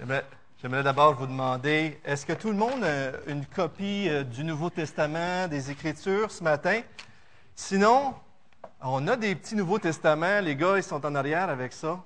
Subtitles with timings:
[0.00, 4.68] J'aimerais d'abord vous demander, est-ce que tout le monde a une copie euh, du Nouveau
[4.68, 6.80] Testament, des Écritures ce matin?
[7.54, 8.12] Sinon,
[8.80, 10.40] on a des petits Nouveaux Testaments.
[10.40, 12.00] Les gars, ils sont en arrière avec ça.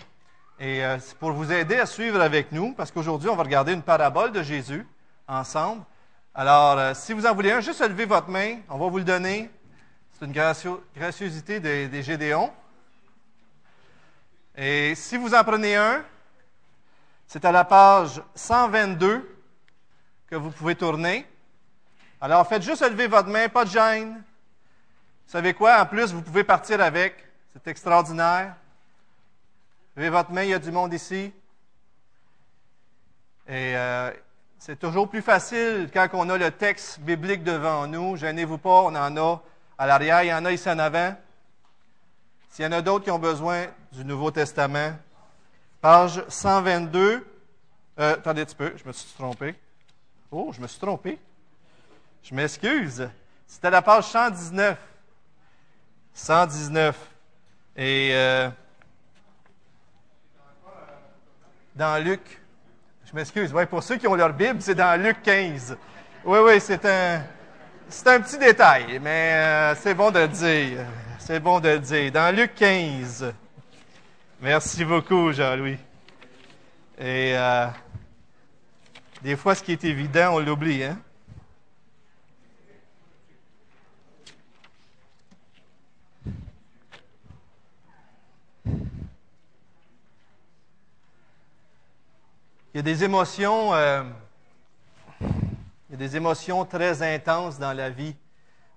[0.60, 3.72] Et euh, c'est pour vous aider à suivre avec nous, parce qu'aujourd'hui, on va regarder
[3.72, 4.86] une parabole de Jésus
[5.26, 5.82] ensemble.
[6.34, 8.58] Alors, euh, si vous en voulez un, juste levez votre main.
[8.68, 9.50] On va vous le donner.
[10.12, 12.52] C'est une gracio- graciosité des, des Gédéons.
[14.54, 16.04] Et si vous en prenez un,
[17.28, 19.38] c'est à la page 122
[20.28, 21.26] que vous pouvez tourner.
[22.22, 24.14] Alors, faites juste lever votre main, pas de gêne.
[24.14, 25.82] Vous savez quoi?
[25.82, 27.14] En plus, vous pouvez partir avec.
[27.52, 28.56] C'est extraordinaire.
[29.94, 31.30] Levez votre main, il y a du monde ici.
[33.46, 34.10] Et euh,
[34.58, 38.16] c'est toujours plus facile quand on a le texte biblique devant nous.
[38.16, 39.42] Gênez-vous pas, on en a
[39.76, 41.14] à l'arrière, il y en a ici en avant.
[42.48, 44.94] S'il y en a d'autres qui ont besoin du Nouveau Testament,
[45.80, 47.26] page 122.
[47.98, 49.54] Euh, attendez un petit peu, je me suis trompé.
[50.30, 51.18] Oh, je me suis trompé.
[52.22, 53.08] Je m'excuse.
[53.46, 54.76] C'était la page 119.
[56.14, 56.96] 119.
[57.76, 58.50] Et euh,
[61.74, 62.40] dans Luc,
[63.06, 65.76] je m'excuse, ouais, pour ceux qui ont leur Bible, c'est dans Luc 15.
[66.24, 67.22] Oui, oui, c'est un,
[67.88, 70.84] c'est un petit détail, mais euh, c'est bon de le dire.
[71.18, 72.12] C'est bon de le dire.
[72.12, 73.32] Dans Luc 15.
[74.40, 75.78] Merci beaucoup, Jean-Louis.
[76.96, 77.66] Et euh,
[79.20, 80.96] des fois, ce qui est évident, on l'oublie, hein?
[92.72, 94.04] Il y a des émotions, euh,
[95.20, 95.26] il
[95.90, 98.14] y a des émotions très intenses dans la vie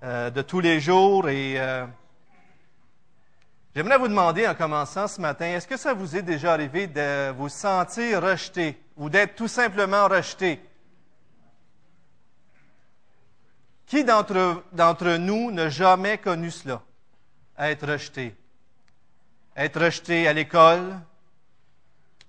[0.02, 1.62] euh, de tous les jours et
[3.76, 7.32] j'aimerais vous demander en commençant ce matin, est-ce que ça vous est déjà arrivé de
[7.32, 10.60] vous sentir rejeté ou d'être tout simplement rejeté?
[13.86, 16.82] Qui d'entre, nous n'a jamais connu cela?
[17.60, 18.34] Être rejeté.
[19.56, 20.98] Être rejeté à l'école,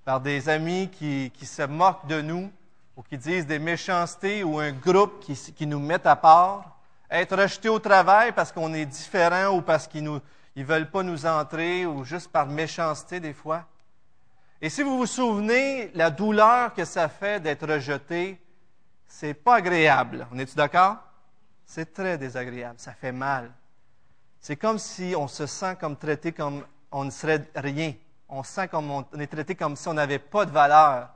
[0.04, 2.50] par des amis qui, qui, se moquent de nous
[2.96, 6.78] ou qui disent des méchancetés ou un groupe qui, qui nous met à part,
[7.08, 10.18] être rejeté au travail parce qu'on est différent ou parce qu'ils ne
[10.56, 13.64] ils veulent pas nous entrer ou juste par méchanceté des fois.
[14.60, 18.40] Et si vous vous souvenez, la douleur que ça fait d'être rejeté,
[19.06, 20.26] c'est pas agréable.
[20.32, 20.96] On est-tu d'accord?
[21.66, 22.78] C'est très désagréable.
[22.78, 23.50] Ça fait mal.
[24.40, 27.94] C'est comme si on se sent comme traité comme on ne serait rien
[28.34, 31.10] on sent comme on, est traité comme si on n'avait pas de valeur.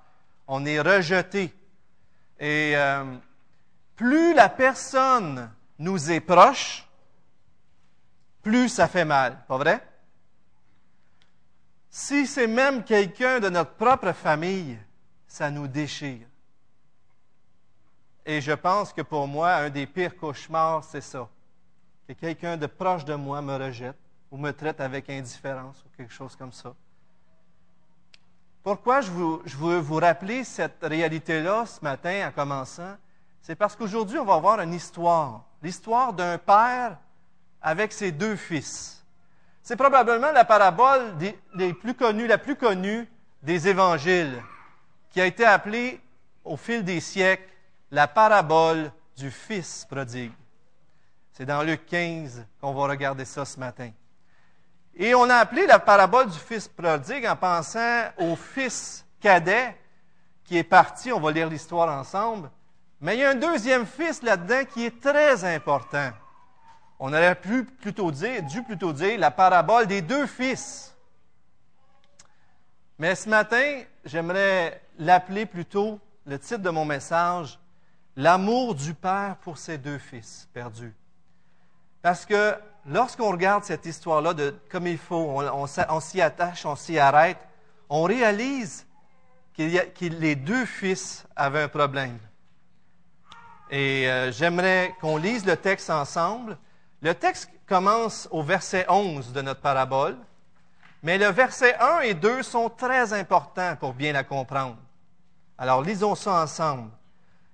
[0.47, 1.53] On est rejeté.
[2.39, 3.05] Et euh,
[3.97, 6.86] plus la personne nous est proche,
[8.47, 9.85] plus ça fait mal, pas vrai?
[11.91, 14.79] Si c'est même quelqu'un de notre propre famille,
[15.27, 16.29] ça nous déchire.
[18.25, 21.29] Et je pense que pour moi, un des pires cauchemars, c'est ça.
[22.07, 23.99] Que quelqu'un de proche de moi me rejette
[24.31, 26.73] ou me traite avec indifférence ou quelque chose comme ça.
[28.63, 32.95] Pourquoi je, veux vous rappeler cette réalité-là ce matin en commençant?
[33.43, 35.47] C'est parce qu'aujourd'hui, on va voir une histoire.
[35.61, 36.99] L'histoire d'un père
[37.67, 39.05] avec ses deux fils.
[39.61, 43.09] C'est probablement la parabole des, plus connue, la plus connue
[43.43, 44.41] des évangiles,
[45.11, 46.01] qui a été appelée
[46.45, 47.53] au fil des siècles
[47.91, 50.31] la parabole du fils prodigue.
[51.33, 53.91] C'est dans Luc 15 qu'on va regarder ça ce matin.
[54.95, 59.77] Et on a appelé la parabole du fils prodigue en pensant au fils cadet
[60.45, 61.11] qui est parti.
[61.11, 62.49] On va lire l'histoire ensemble.
[63.01, 66.13] Mais il y a un deuxième fils là-dedans qui est très important.
[66.99, 70.95] On aurait pu plutôt dire, dû plutôt dire la parabole des deux fils.
[72.99, 77.59] Mais ce matin, j'aimerais l'appeler plutôt, le titre de mon message,
[78.19, 80.95] L'amour du Père pour ses deux fils perdus.
[82.01, 82.55] Parce que
[82.87, 87.37] lorsqu'on regarde cette histoire-là de comme il faut, on, s'y attache, on s'y arrête,
[87.91, 88.87] on réalise
[89.53, 92.19] qu'il qu les deux fils avaient un problème.
[93.71, 96.57] Et euh, j'aimerais qu'on lise le texte ensemble.
[97.07, 100.17] Le texte commence au verset 11 de notre parabole,
[101.05, 104.77] mais le verset 1 et 2 sont très importants pour bien la comprendre.
[105.57, 106.91] Alors lisons ça ensemble.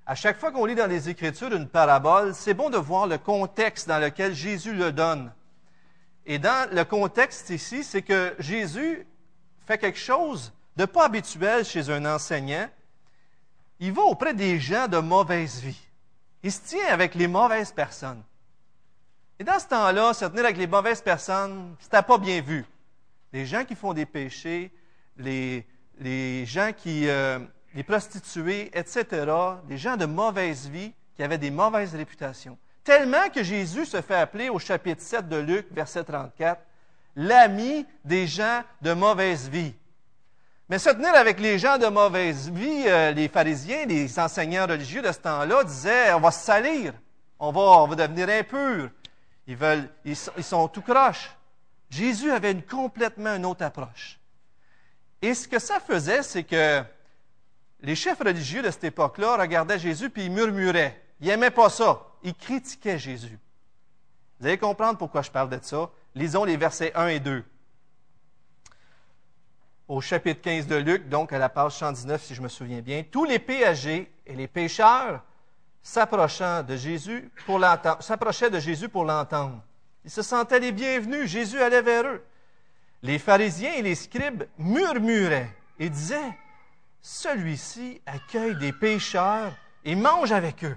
[0.07, 3.19] À chaque fois qu'on lit dans les Écritures une parabole, c'est bon de voir le
[3.19, 5.31] contexte dans lequel Jésus le donne.
[6.25, 9.07] Et dans le contexte ici, c'est que Jésus
[9.67, 12.71] fait quelque chose de pas habituel chez un enseignant.
[13.81, 15.89] Il va auprès des gens de mauvaise vie.
[16.43, 18.23] Il se tient avec les mauvaises personnes.
[19.43, 22.65] Et dans ce temps-là, se tenir avec les mauvaises personnes, c'était pas bien vu.
[23.33, 24.71] Les gens qui font des péchés,
[25.17, 25.67] les,
[25.99, 27.41] les gens qui, euh,
[27.75, 29.05] des prostituées, etc.,
[29.67, 32.57] des gens de mauvaise vie qui avaient des mauvaises réputations.
[32.85, 36.61] Tellement que Jésus se fait appeler au chapitre 7 de Luc, verset 34,
[37.17, 39.75] l'ami des gens de mauvaise vie.
[40.69, 45.03] Mais se tenir avec les gens de mauvaise vie, euh, les pharisiens, les enseignants religieux
[45.03, 46.93] de ce temps-là disaient, on va se salir,
[47.41, 48.89] on va, on va devenir impur.
[50.05, 51.31] Ils, sont tout croches.
[51.91, 54.19] Jésus avait une, complètement une autre approche.
[55.21, 56.83] Et ce que ça faisait, c'est que
[57.81, 61.01] les chefs religieux de cette époque-là regardaient Jésus puis ils murmuraient.
[61.21, 62.03] Ils n'aimaient pas ça.
[62.23, 63.39] Ils critiquaient Jésus.
[64.41, 65.91] Vous allez comprendre pourquoi je parle de ça.
[66.15, 67.45] Lisons les versets 1 et 2.
[69.89, 73.05] Au chapitre 15 de Luc, donc à la page 119, si je me souviens bien,
[73.09, 75.23] tous les péagers et les pécheurs
[75.83, 76.65] s'approchant
[78.01, 79.63] s'approchaient de Jésus pour l'entendre.
[80.05, 81.29] Ils se sentaient les bienvenus.
[81.29, 82.25] Jésus allait vers eux.
[83.03, 86.39] Les pharisiens et les scribes murmuraient et disaient
[87.01, 89.53] celui-ci accueille des pécheurs
[89.85, 90.77] et mange avec eux.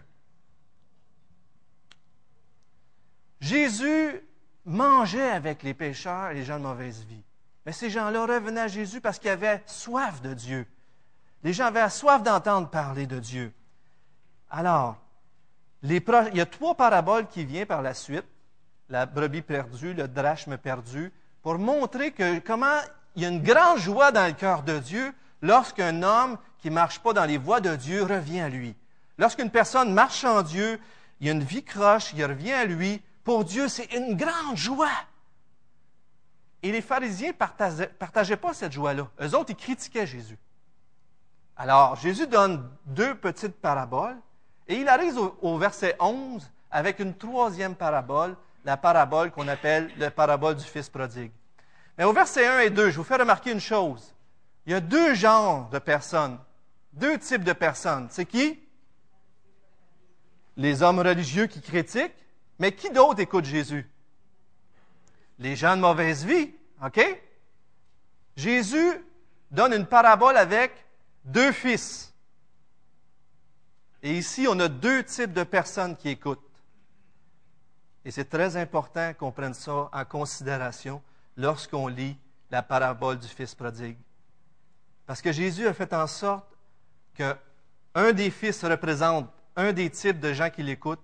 [3.40, 4.22] Jésus
[4.66, 7.24] mangeait avec les pécheurs et les gens de mauvaise vie.
[7.66, 10.66] Mais ces gens-là revenaient à Jésus parce qu'ils avaient soif de Dieu.
[11.44, 13.54] Les gens avaient soif d'entendre parler de Dieu.
[14.56, 14.96] Alors,
[15.84, 18.24] il y a trois paraboles qui viennent par la suite.
[18.88, 21.12] La brebis perdue, le drachme perdu,
[21.42, 22.80] pour montrer que comment
[23.16, 26.76] il y a une grande joie dans le cœur de Dieu lorsqu'un homme qui ne
[26.76, 28.78] marche pas dans les voies de Dieu revient à lui.
[29.18, 30.80] Lorsqu'une personne marche en Dieu,
[31.20, 33.02] il y a une vie croche, il revient à lui.
[33.26, 34.88] Pour Dieu, c'est une grande joie.
[36.64, 39.10] Et les pharisiens ne partageaient, partageaient, pas cette joie-là.
[39.22, 40.40] Eux autres, ils critiquaient Jésus.
[41.58, 44.16] Alors, Jésus donne deux petites paraboles
[44.68, 50.10] et il arrive au, verset 11 avec une troisième parabole, la parabole qu'on appelle la
[50.10, 51.32] parabole du Fils prodigue.
[51.98, 54.14] Mais au verset 1 et 2, je vous fais remarquer une chose.
[54.66, 56.40] Il y a deux genres de personnes,
[56.94, 58.08] deux types de personnes.
[58.10, 58.60] C'est qui?
[60.58, 62.16] Les hommes religieux qui critiquent,
[62.58, 63.88] mais qui d'autre écoute Jésus?
[65.38, 66.54] Les gens de mauvaise vie,
[66.84, 67.22] OK?
[68.36, 69.06] Jésus
[69.52, 70.72] donne une parabole avec
[71.24, 72.15] deux fils.
[74.06, 76.48] Et ici, on a deux types de personnes qui écoutent.
[78.06, 81.02] Et c'est très important qu'on prenne ça en considération
[81.36, 82.16] lorsqu'on lit
[82.52, 83.98] la parabole du Fils prodigue.
[85.08, 86.46] Parce que Jésus a fait en sorte
[87.16, 91.02] qu'un des fils représente un des types de gens qui l'écoutent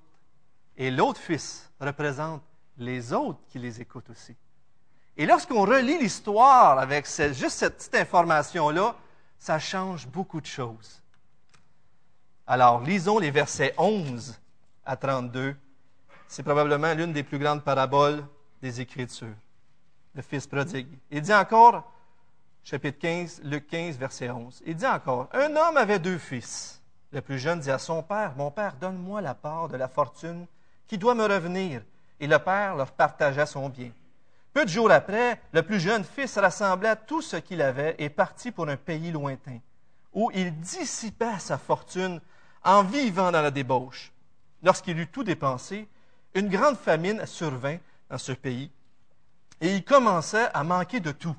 [0.77, 2.43] et l'autre fils représente
[2.77, 4.35] les autres qui les écoutent aussi.
[5.17, 8.95] Et lorsqu'on relit l'histoire avec juste cette petite information-là,
[9.39, 11.00] ça change beaucoup de choses.
[12.53, 14.37] Alors, lisons les versets 11
[14.85, 15.55] à 32.
[16.27, 18.25] C'est probablement l'une des plus grandes paraboles
[18.61, 19.37] des Écritures.
[20.13, 20.89] Le Fils prodigue.
[21.09, 21.89] Il dit encore,
[22.61, 24.63] chapitre 15, Luc 15, verset 11.
[24.65, 26.81] Il dit encore, un homme avait deux fils.
[27.13, 30.45] Le plus jeune dit à son père, Mon père, donne-moi la part de la fortune
[30.87, 31.81] qui doit me revenir.
[32.19, 33.91] Et le père leur partagea son bien.
[34.51, 38.51] Peu de jours après, le plus jeune fils rassembla tout ce qu'il avait et partit
[38.51, 39.59] pour un pays lointain,
[40.11, 42.19] où il dissipa sa fortune
[42.63, 44.11] en vivant dans la débauche.
[44.63, 45.87] Lorsqu'il eut tout dépensé,
[46.33, 47.77] une grande famine survint
[48.09, 48.71] dans ce pays,
[49.59, 51.35] et il commença à manquer de tout.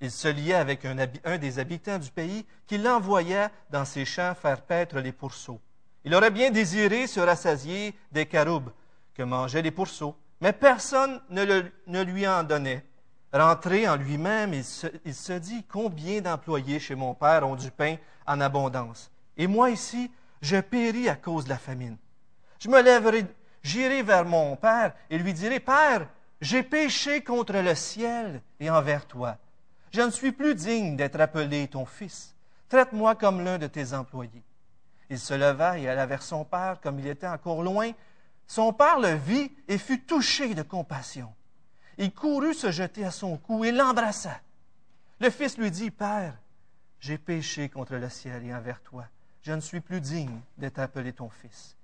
[0.00, 4.62] Il se liait avec un, des habitants du pays qui l'envoya dans ses champs faire
[4.62, 5.60] paître les pourceaux.
[6.04, 8.70] Il aurait bien désiré se rassasier des caroubes
[9.14, 12.84] que mangeaient les pourceaux, mais personne ne, lui en donnait.
[13.32, 18.40] Rentré en lui-même, il se, dit Combien d'employés chez mon père ont du pain en
[18.40, 19.10] abondance?
[19.36, 21.96] Et moi ici, je péris à cause de la famine.
[22.58, 23.26] Je me lèverai,
[23.62, 26.08] j'irai vers mon père et lui dirai Père,
[26.40, 29.36] j'ai péché contre le ciel et envers toi.
[29.92, 32.34] Je ne suis plus digne d'être appelé ton fils.
[32.68, 34.44] Traite-moi comme l'un de tes employés.
[35.10, 37.90] Il se leva et alla vers son père, comme il était encore loin.
[38.46, 41.34] Son père le vit et fut touché de compassion.
[41.98, 44.40] Il courut se jeter à son cou et l'embrassa.
[45.18, 46.38] Le fils lui dit, Père,
[47.00, 49.04] j'ai péché contre le ciel et envers toi.
[49.42, 51.76] Je ne suis plus digne d'être appelé ton fils.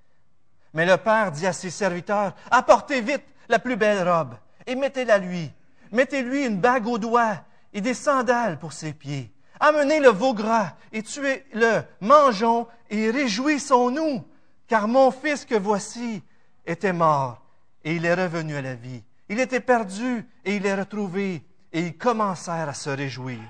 [0.74, 4.34] Mais le père dit à ses serviteurs, Apportez vite la plus belle robe
[4.66, 5.50] et mettez-la lui.
[5.92, 9.32] Mettez-lui une bague au doigt et des sandales pour ses pieds.
[9.58, 14.22] Amenez le veau gras et tuez-le, mangeons et réjouissons-nous,
[14.66, 16.22] car mon fils que voici
[16.66, 17.40] était mort
[17.86, 19.02] et il est revenu à la vie.
[19.28, 23.40] Il était perdu et il est retrouvé, et ils commencèrent à se réjouir.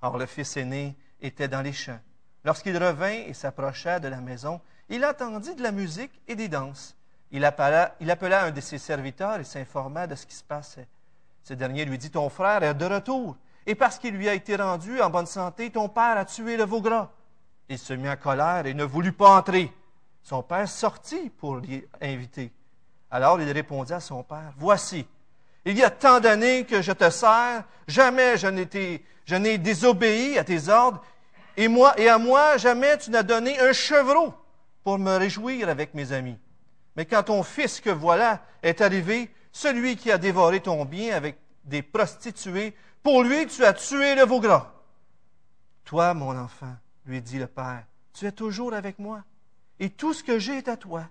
[0.00, 2.00] Or le fils aîné était dans les champs.
[2.48, 6.96] Lorsqu'il revint et s'approcha de la maison, il entendit de la musique et des danses.
[7.30, 10.88] Il appela, un de ses serviteurs et s'informa de ce qui se passait.
[11.42, 13.36] Ce dernier lui dit, Ton frère est de retour
[13.66, 16.64] et parce qu'il lui a été rendu en bonne santé, ton père a tué le
[16.64, 17.10] veau gras.
[17.68, 19.70] Il se mit en colère et ne voulut pas entrer.
[20.22, 22.50] Son père sortit pour l'y inviter.
[23.10, 25.06] Alors il répondit à son père, Voici,
[25.66, 30.70] il y a tant d'années que je te sers, jamais je n'ai désobéi à tes
[30.70, 31.02] ordres,
[31.58, 34.32] et, à moi, jamais tu n'as donné un chevreau
[34.84, 36.38] pour me réjouir avec mes amis.
[36.94, 41.36] Mais quand ton fils que voilà est arrivé, celui qui a dévoré ton bien avec
[41.64, 44.72] des prostituées, pour lui tu as tué le veau gras.
[45.84, 49.24] Toi, mon enfant, lui dit le Père, tu es toujours avec moi,
[49.80, 51.08] et tout ce que j'ai est à toi.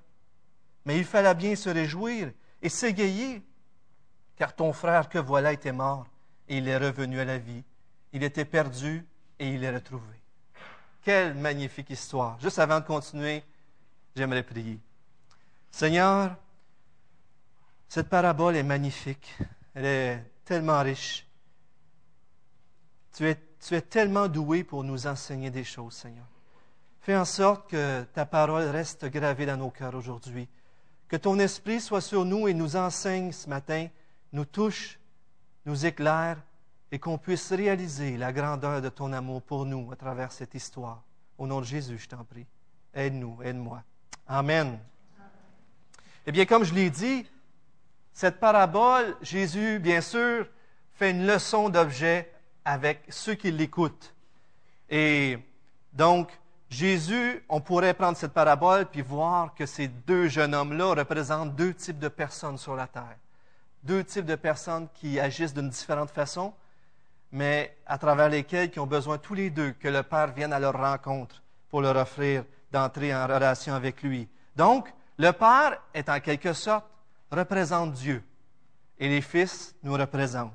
[0.86, 3.42] Mais il fallait bien se réjouir et s'égayer,
[4.38, 6.08] car ton frère que voilà était mort,
[6.48, 7.64] et il est revenu à la vie.
[8.14, 9.06] Il était perdu,
[9.40, 10.17] et il est retrouvé.
[11.08, 12.38] Quelle magnifique histoire.
[12.42, 13.42] Juste avant de continuer,
[14.14, 14.78] j'aimerais prier.
[15.72, 16.36] Seigneur,
[17.88, 19.38] cette parabole est magnifique.
[19.74, 21.26] Elle est tellement riche.
[23.16, 26.26] Tu es, tellement doué pour nous enseigner des choses, Seigneur.
[27.00, 30.50] Fais en sorte que ta parole reste gravée dans nos cœurs aujourd'hui.
[31.08, 33.88] Que ton esprit soit sur nous et nous enseigne ce matin,
[34.34, 35.00] nous touche,
[35.66, 36.38] nous éclaire
[36.92, 41.04] et qu'on puisse réaliser la grandeur de ton amour pour nous à travers cette histoire.
[41.38, 42.46] Au nom de Jésus, je t'en prie.
[42.94, 43.84] Aide-nous, aide-moi.
[44.28, 44.80] Amen.
[46.26, 47.26] Eh bien, comme je l'ai dit,
[48.14, 50.48] cette parabole, Jésus, bien sûr,
[50.94, 52.34] fait une leçon d'objet
[52.66, 54.14] avec ceux qui l'écoutent.
[54.90, 55.38] Et
[55.94, 56.32] donc,
[56.70, 61.74] Jésus, on pourrait prendre cette parabole puis voir que ces deux jeunes hommes-là représentent deux
[61.74, 63.18] types de personnes sur la terre.
[63.84, 66.54] Deux types de personnes qui agissent d'une différente façon,
[67.32, 70.60] mais à travers lesquelles qui ont besoin tous les deux que le Père vienne à
[70.60, 74.28] leur rencontre pour leur offrir d'entrer en relation avec lui.
[74.56, 76.86] Donc, le Père est en quelque sorte
[77.32, 78.24] représente Dieu
[79.00, 80.54] et les fils nous représentent.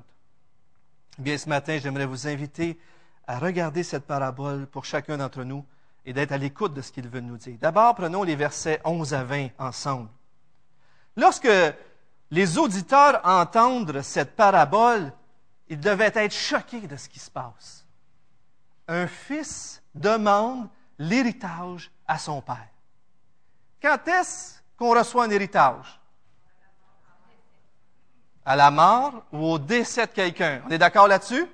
[1.17, 2.79] Bien, ce matin, j'aimerais vous inviter
[3.27, 5.63] à regarder cette parabole pour chacun d'entre nous
[6.05, 7.57] et d'être à l'écoute de ce qu'il veut nous dire.
[7.61, 10.09] D'abord, prenons les versets 11 à 20 ensemble.
[11.15, 11.47] Lorsque
[12.31, 15.13] les auditeurs entendent cette parabole,
[15.73, 17.83] ils devaient être choqués de ce qui se passe.
[18.87, 22.69] Un fils demande l'héritage à son père.
[23.81, 25.99] Quand est-ce qu'on reçoit un héritage?
[28.45, 30.61] À la mort ou au décès de quelqu'un?
[30.67, 31.47] On est d'accord là-dessus?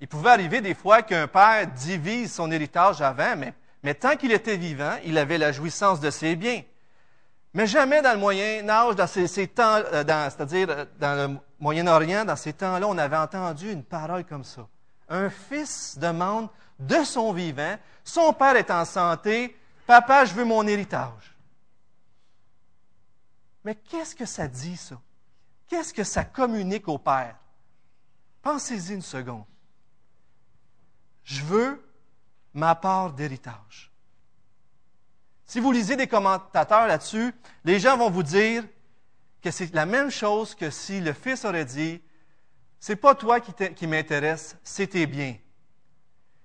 [0.00, 3.52] Il pouvait arriver des fois qu'un père divise son héritage avant, mais,
[3.82, 6.62] mais tant qu'il était vivant, il avait la jouissance de ses biens.
[7.52, 12.36] Mais jamais dans le Moyen Âge, dans ces, temps, euh, c'est-à-dire euh, dans Moyen-Orient, dans
[12.36, 14.66] ces temps-là, on avait entendu une parole comme ça.
[15.08, 16.48] Un fils demande
[16.78, 21.36] de son vivant, son père est en santé, papa, je veux mon héritage.
[23.64, 25.00] Mais qu'est-ce que ça dit, ça?
[25.68, 27.36] Qu'est-ce que ça communique au père?
[28.42, 29.44] Pensez-y une seconde
[31.26, 31.84] je veux
[32.54, 33.92] ma part d'héritage.
[35.44, 37.34] Si vous lisez des commentateurs là-dessus,
[37.64, 38.64] les gens vont vous dire
[39.46, 42.02] que c'est la même chose que si le fils aurait dit,
[42.80, 45.36] c'est pas toi qui, m'intéresse, c'est tes biens.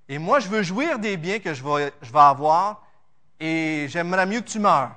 [0.08, 2.86] Et moi, je veux jouir des biens que je vais, je vais avoir
[3.39, 4.96] et j'aimerais mieux que tu meurs.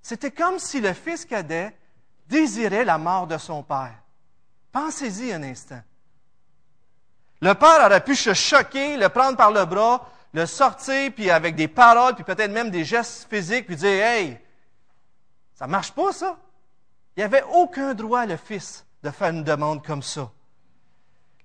[0.00, 1.76] C'était comme si le fils cadet
[2.28, 3.98] désirait la mort de son père.
[4.72, 5.82] Pensez-y un instant.
[7.42, 11.56] Le père aurait pu se choquer, le prendre par le bras, le sortir, puis avec
[11.56, 14.38] des paroles, puis peut-être même des gestes physiques, puis dire Hey,
[15.52, 16.38] ça marche pas, ça.
[17.16, 20.30] Il n'y avait aucun droit, le fils, de faire une demande comme ça.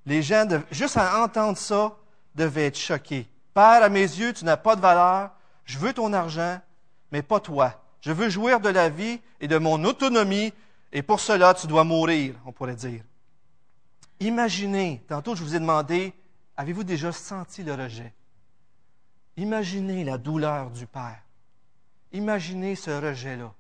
[0.06, 1.96] Les gens, juste à entendre ça,
[2.36, 3.28] devaient être choqués.
[3.54, 5.32] Père, à mes yeux, tu n'as pas de valeur.
[5.66, 6.60] Je veux ton argent,
[7.12, 7.82] mais pas toi.
[8.02, 10.54] Je veux jouir de la vie et de mon autonomie,
[10.92, 13.04] et pour cela, tu dois mourir, on pourrait dire.
[14.20, 16.14] Imaginez, tantôt je vous ai demandé,
[16.58, 18.14] avez-vous déjà senti le rejet?
[19.38, 21.22] Imaginez la douleur du Père.
[22.12, 23.54] Imaginez ce rejet-là.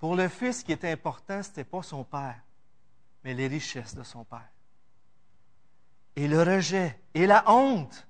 [0.00, 2.40] Pour le fils, ce qui était important, ce n'était pas son Père,
[3.22, 4.48] mais les richesses de son Père.
[6.16, 8.08] Et le rejet et la honte.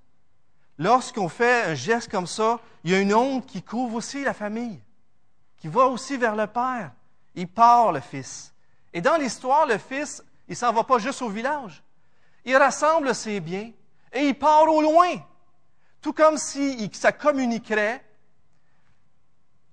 [0.79, 4.33] Lorsqu'on fait un geste comme ça, il y a une honte qui couvre aussi la
[4.33, 4.81] famille,
[5.59, 6.93] qui va aussi vers le Père.
[7.35, 8.55] Il part, le Fils.
[8.93, 11.81] Et dans l'histoire, le Fils il ne s'en va pas juste au village.
[12.45, 13.71] Il rassemble ses biens
[14.13, 15.15] et il part au loin.
[16.01, 18.05] Tout comme si ça communiquerait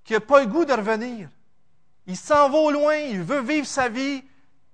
[0.03, 1.29] qu'il n'a pas le goût de revenir.
[2.07, 4.23] Il s'en va au loin, il veut vivre sa vie,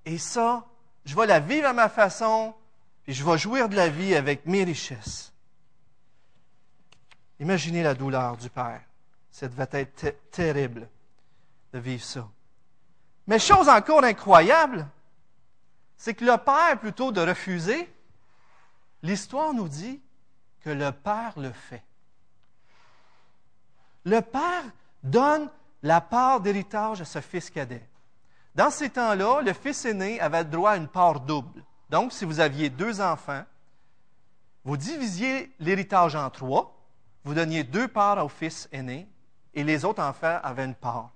[0.06, 0.66] et ça,
[1.04, 2.54] je vais la vivre à ma façon,
[3.08, 5.34] et je vais jouir de la vie avec mes richesses.
[7.40, 8.82] Imaginez la douleur du Père.
[9.32, 10.88] Ça devait être terrible
[11.74, 12.30] de vivre ça.
[13.26, 14.88] Mais chose encore incroyable,
[15.98, 17.92] c'est que le père, plutôt de refuser,
[19.02, 20.00] l'histoire nous dit
[20.62, 21.84] que le Père le fait.
[24.06, 24.66] Le Père
[25.02, 25.50] donne
[25.84, 27.88] la part d'héritage à ce fils cadet.
[28.56, 31.64] Dans ces temps-là, le fils aîné avait droit à une part double.
[31.90, 33.44] Donc, si vous aviez deux enfants,
[34.64, 36.74] vous divisiez l'héritage en trois,
[37.26, 39.08] vous donniez deux parts au fils aîné,
[39.54, 41.12] et les autres enfants avaient une part.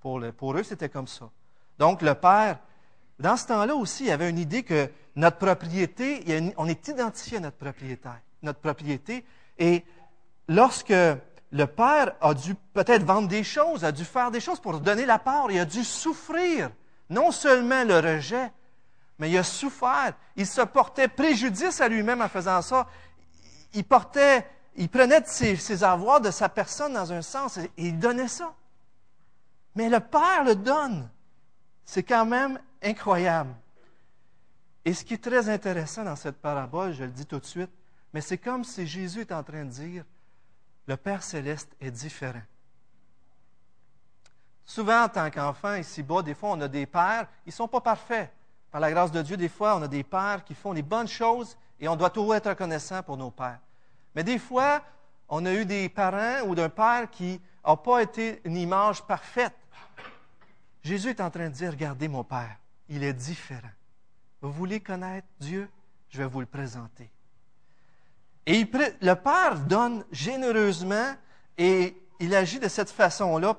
[0.00, 1.30] Pour, eux, c'était comme ça.
[1.78, 2.58] Donc, le père,
[3.18, 7.40] dans ce temps-là aussi, il avait une idée que notre propriété, on est identifié à
[7.40, 9.24] notre propriétaire, notre propriété,
[9.58, 9.82] et
[10.46, 10.92] lorsque
[11.54, 15.06] le père a dû peut-être vendre des choses, a dû faire des choses pour donner
[15.06, 16.68] la part, il a dû souffrir,
[17.08, 18.52] non seulement le rejet,
[19.20, 20.14] mais il a souffert.
[20.34, 22.88] Il se portait préjudice à lui-même en faisant ça.
[23.72, 24.44] Il portait,
[24.74, 28.52] il prenait ses, avoirs de sa personne dans un sens et, il donnait ça.
[29.76, 31.08] Mais le Père le donne.
[31.84, 33.54] C'est quand même incroyable.
[34.84, 37.70] Et ce qui est très intéressant dans cette parabole, je le dis tout de suite,
[38.12, 40.04] mais c'est comme si Jésus est en train de dire,
[40.86, 42.42] le Père céleste est différent.
[44.64, 47.80] Souvent, en tant qu'enfant, ici-bas, des fois, on a des pères, ils ne sont pas
[47.80, 48.32] parfaits.
[48.70, 51.08] Par la grâce de Dieu, des fois, on a des pères qui font les bonnes
[51.08, 53.60] choses et on doit toujours être reconnaissant pour nos pères.
[54.14, 54.82] Mais des fois,
[55.28, 59.54] on a eu des parents ou d'un père qui n'a pas été une image parfaite.
[60.82, 62.56] Jésus est en train de dire, regardez mon Père,
[62.88, 63.70] il est différent.
[64.42, 65.70] Vous voulez connaître Dieu?
[66.10, 67.10] Je vais vous le présenter.
[68.46, 68.66] Et
[69.00, 71.14] le Père donne généreusement
[71.56, 73.56] et il agit de cette façon-là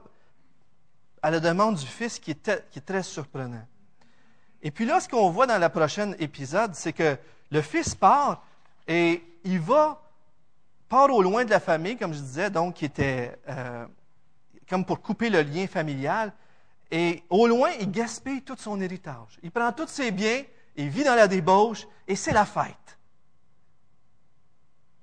[1.21, 3.65] à la demande du Fils qui est, très surprenant.
[4.61, 7.17] Et puis là, ce qu'on voit dans le prochain épisode, c'est que
[7.51, 8.43] le Fils part
[8.87, 10.01] et il va,
[10.87, 13.85] part au loin de la famille, comme je disais, donc qui était euh,
[14.69, 16.31] comme pour couper le lien familial.
[16.91, 19.39] Et au loin, il gaspille tout son héritage.
[19.41, 20.43] Il prend tous ses biens,
[20.75, 22.99] il vit dans la débauche et c'est la fête.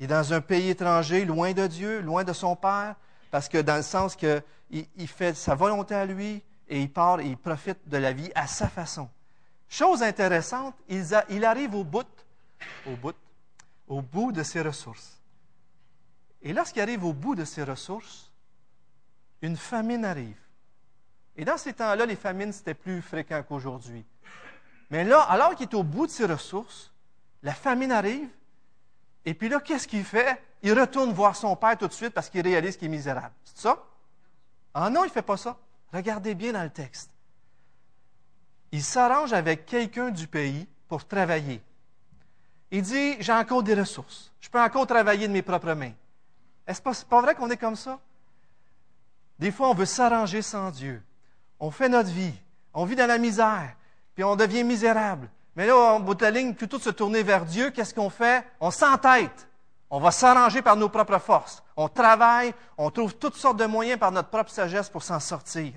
[0.03, 2.97] Il est dans un pays étranger, loin de Dieu, loin de son Père,
[3.31, 7.21] parce que dans le sens qu'il il fait sa volonté à lui et il part
[7.21, 9.09] et il profite de la vie à sa façon.
[9.69, 12.09] Chose intéressante, il, il arrive au bout,
[12.85, 13.15] au bout,
[13.87, 15.21] au bout de ses ressources.
[16.43, 18.33] Et lorsqu'il arrive au bout de ses ressources,
[19.41, 20.41] une famine arrive.
[21.37, 24.05] Et dans ces temps-là, les famines, c'était plus fréquent qu'aujourd'hui.
[24.91, 26.91] Mais là, alors qu'il est au bout de ses ressources,
[27.45, 28.29] la famine arrive
[29.25, 30.43] et puis là, qu'est-ce qu'il fait?
[30.63, 33.33] Il retourne voir son père tout de suite parce qu'il réalise qu'il est misérable.
[33.45, 33.85] C'est ça?
[34.75, 35.57] Ah non, il ne fait pas ça.
[35.93, 37.11] Regardez bien dans le texte.
[38.73, 41.61] Il s'arrange avec quelqu'un du pays pour travailler.
[42.71, 44.33] Il dit, j'ai encore des ressources.
[44.41, 45.93] Je peux encore travailler de mes propres mains.
[46.67, 48.01] Est-ce pas, pas vrai qu'on est comme ça?
[49.39, 51.03] Des fois, on veut s'arranger sans Dieu.
[51.61, 52.35] On fait notre vie.
[52.73, 53.77] On vit dans la misère.
[54.15, 55.29] Puis on devient misérable.
[55.57, 58.11] Mais là, en bout de la ligne, plutôt de se tourner vers Dieu, qu'est-ce qu'on
[58.11, 58.45] fait?
[58.61, 59.49] On s'entête.
[59.91, 61.63] On va s'arranger par nos propres forces.
[61.77, 65.73] On travaille, on trouve toutes sortes de moyens par notre propre sagesse pour s'en sortir.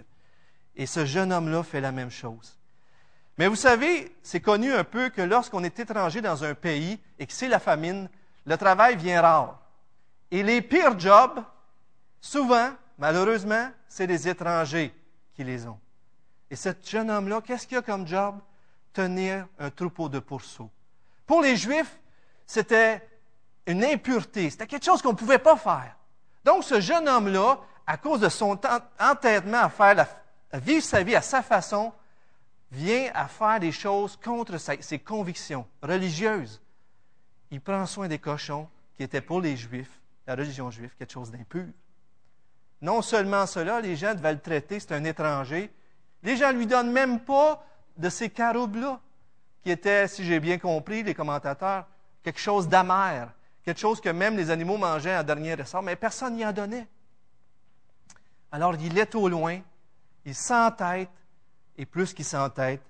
[0.77, 2.57] Et ce jeune homme-là fait la même chose.
[3.37, 7.27] Mais vous savez, c'est connu un peu que lorsqu'on est étranger dans un pays et
[7.27, 8.09] que c'est la famine,
[8.45, 9.59] le travail vient rare.
[10.31, 11.43] Et les pires jobs,
[12.21, 14.93] souvent, malheureusement, c'est les étrangers
[15.33, 15.79] qui les ont.
[16.49, 18.35] Et ce jeune homme-là, qu'est-ce qu'il a comme job?
[18.95, 20.71] Tenir un troupeau de pourceaux.
[21.27, 21.99] Pour les Juifs,
[22.47, 23.07] c'était
[23.67, 25.95] une impureté, c'était quelque chose qu'on ne pouvait pas faire.
[26.43, 28.57] Donc ce jeune homme-là, à cause de son
[28.99, 30.07] entêtement à faire
[30.53, 31.91] vivre sa vie à sa façon,
[32.71, 36.61] vient à faire des choses contre ses convictions religieuses.
[37.51, 41.31] Il prend soin des cochons, qui étaient pour les Juifs, la religion juive, quelque chose
[41.31, 41.65] d'impur.
[42.81, 45.71] Non seulement cela, les gens devaient le traiter, c'est un étranger.
[46.23, 47.65] Les gens ne lui donnent même pas
[47.97, 48.99] de ces caroubes-là,
[49.63, 51.87] qui étaient, si j'ai bien compris, les commentateurs,
[52.23, 53.27] quelque chose d'amer,
[53.63, 56.87] quelque chose que même les animaux mangeaient en dernier ressort, mais personne n'y en donnait.
[58.51, 59.59] Alors il est au loin,
[60.23, 61.09] il s'entête,
[61.77, 62.81] et plus qu'il s'entête,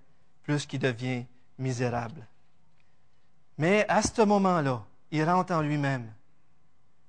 [0.43, 1.25] plus qu'il devient
[1.57, 2.25] misérable.
[3.57, 6.11] Mais à ce moment-là, il rentre en lui-même.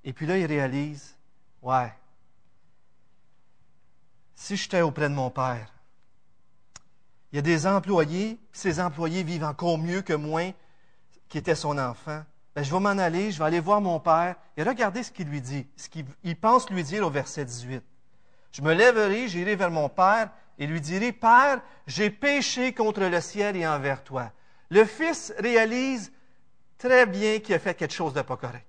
[0.05, 1.17] Et puis là, il réalise,
[1.63, 1.93] ouais,
[4.35, 5.73] si j'étais auprès de mon Père,
[7.33, 10.55] il y a des employés, ces employés vivent encore mieux que moi,
[11.29, 12.23] qui était son enfant.
[12.55, 15.29] Ben, je vais m'en aller, je vais aller voir mon père et regardez ce qu'il
[15.29, 17.83] lui dit, ce qu'il pense lui dire au verset 18.
[18.53, 23.21] Je me lèverai, j'irai vers mon père et lui dirai, Père, j'ai péché contre le
[23.21, 24.33] ciel et envers toi.
[24.71, 26.13] Le fils réalise
[26.79, 28.67] très bien qu'il a fait quelque chose de pas correct.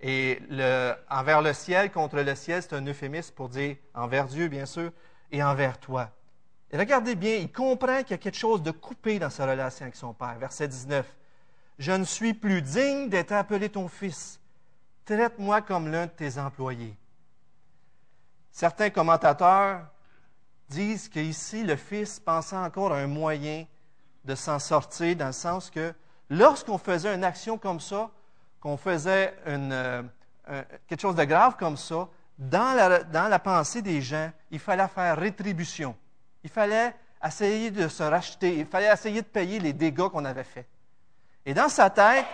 [0.00, 4.48] Et le, envers le ciel, contre le ciel, c'est un euphémisme pour dire envers Dieu,
[4.48, 4.92] bien sûr,
[5.32, 6.10] et envers toi.
[6.70, 9.84] Et regardez bien, il comprend qu'il y a quelque chose de coupé dans sa relation
[9.84, 10.38] avec son Père.
[10.38, 11.06] Verset 19.
[11.78, 14.40] Je ne suis plus digne d'être appelé ton fils.
[15.04, 16.94] traite-moi comme l'un de tes employés.
[18.50, 19.86] Certains commentateurs
[20.68, 23.64] disent qu'ici, le Fils pensait encore à un moyen
[24.24, 25.94] de s'en sortir, dans le sens que
[26.28, 28.10] lorsqu'on faisait une action comme ça,
[28.60, 30.02] qu'on faisait euh,
[30.86, 34.88] quelque chose de grave comme ça, dans la, dans la pensée des gens, il fallait
[34.88, 35.96] faire rétribution.
[36.48, 40.44] Il fallait essayer de se racheter, il fallait essayer de payer les dégâts qu'on avait
[40.44, 40.66] faits.
[41.44, 42.24] Et dans sa tête,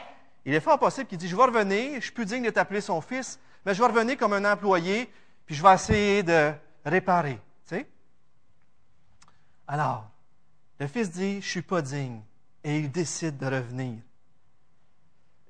[0.45, 2.81] il est fort possible qu'il dit, je vais revenir, je suis plus digne de t'appeler
[2.81, 5.13] son fils, mais je vais revenir comme un employé,
[5.45, 6.53] puis je vais essayer de
[6.85, 7.41] réparer.
[7.67, 7.85] Tu?
[9.67, 10.09] Alors,
[10.79, 12.21] le fils dit, je ne suis pas digne,
[12.63, 13.99] et il décide de revenir.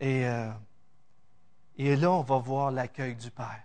[0.01, 0.51] Et, euh,
[1.77, 3.63] et là, on va voir l'accueil du Père.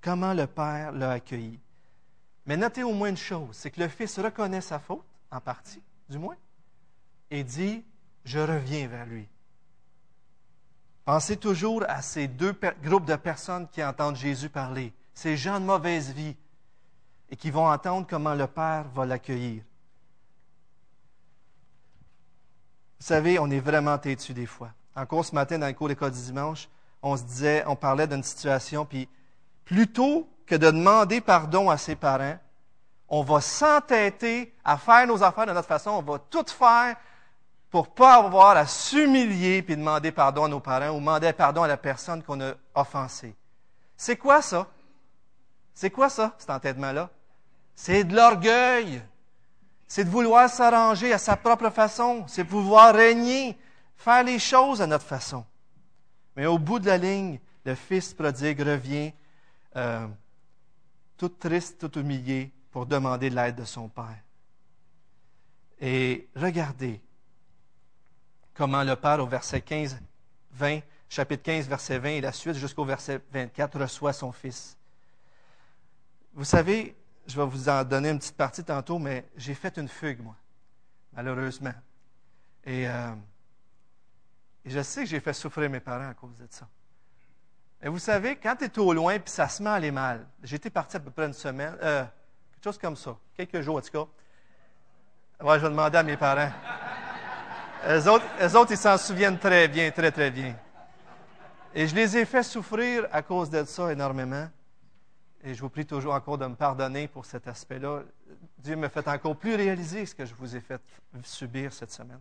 [0.00, 1.58] Comment le Père l'a accueilli.
[2.46, 5.82] Mais notez au moins une chose, c'est que le Fils reconnaît sa faute, en partie,
[6.08, 6.36] du moins,
[7.30, 7.84] et dit,
[8.24, 9.28] je reviens vers lui.
[11.04, 15.64] Pensez toujours à ces deux groupes de personnes qui entendent Jésus parler, ces gens de
[15.64, 16.36] mauvaise vie,
[17.28, 19.62] et qui vont entendre comment le Père va l'accueillir.
[23.00, 24.72] Vous savez, on est vraiment têtu des fois.
[24.94, 26.68] Encore ce matin, dans le cours d'école du dimanche,
[27.02, 29.08] on se disait, on parlait d'une situation, puis
[29.64, 32.38] plutôt que de demander pardon à ses parents,
[33.08, 36.96] on va s'entêter à faire nos affaires de notre façon, on va tout faire
[37.70, 41.68] pour pas avoir à s'humilier puis demander pardon à nos parents ou demander pardon à
[41.68, 43.34] la personne qu'on a offensée.
[43.96, 44.66] C'est quoi ça?
[45.74, 47.10] C'est quoi ça, cet entêtement-là?
[47.74, 49.02] C'est de l'orgueil.
[49.86, 52.24] C'est de vouloir s'arranger à sa propre façon.
[52.26, 53.58] C'est de vouloir régner,
[53.96, 55.44] faire les choses à notre façon.
[56.34, 59.12] Mais au bout de la ligne, le fils prodigue revient
[59.76, 60.06] euh,
[61.16, 64.22] tout triste, tout humilié, pour demander l'aide de son Père.
[65.80, 67.00] Et regardez
[68.54, 69.98] comment le Père, au verset 15,
[70.52, 74.76] 20, chapitre 15, verset 20 et la suite jusqu'au verset 24, reçoit son Fils.
[76.34, 76.94] Vous savez,
[77.26, 80.36] je vais vous en donner une petite partie tantôt, mais j'ai fait une fugue, moi,
[81.12, 81.74] malheureusement.
[82.64, 83.14] Et, euh,
[84.64, 86.68] et je sais que j'ai fait souffrir mes parents à cause de ça.
[87.82, 90.26] Et vous savez, quand tu es au loin puis ça se met à aller mal,
[90.42, 92.04] j'étais parti à peu près une semaine, euh,
[92.54, 95.44] quelque chose comme ça, quelques jours en tout cas.
[95.44, 96.50] Ouais, je demander à mes parents.
[97.86, 100.56] Les autres, autres, ils s'en souviennent très bien, très, très bien.
[101.74, 104.48] Et je les ai fait souffrir à cause de ça énormément.
[105.44, 108.00] Et je vous prie toujours encore de me pardonner pour cet aspect-là.
[108.58, 110.80] Dieu me fait encore plus réaliser ce que je vous ai fait
[111.22, 112.20] subir cette semaine.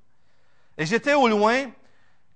[0.77, 1.71] Et j'étais au loin,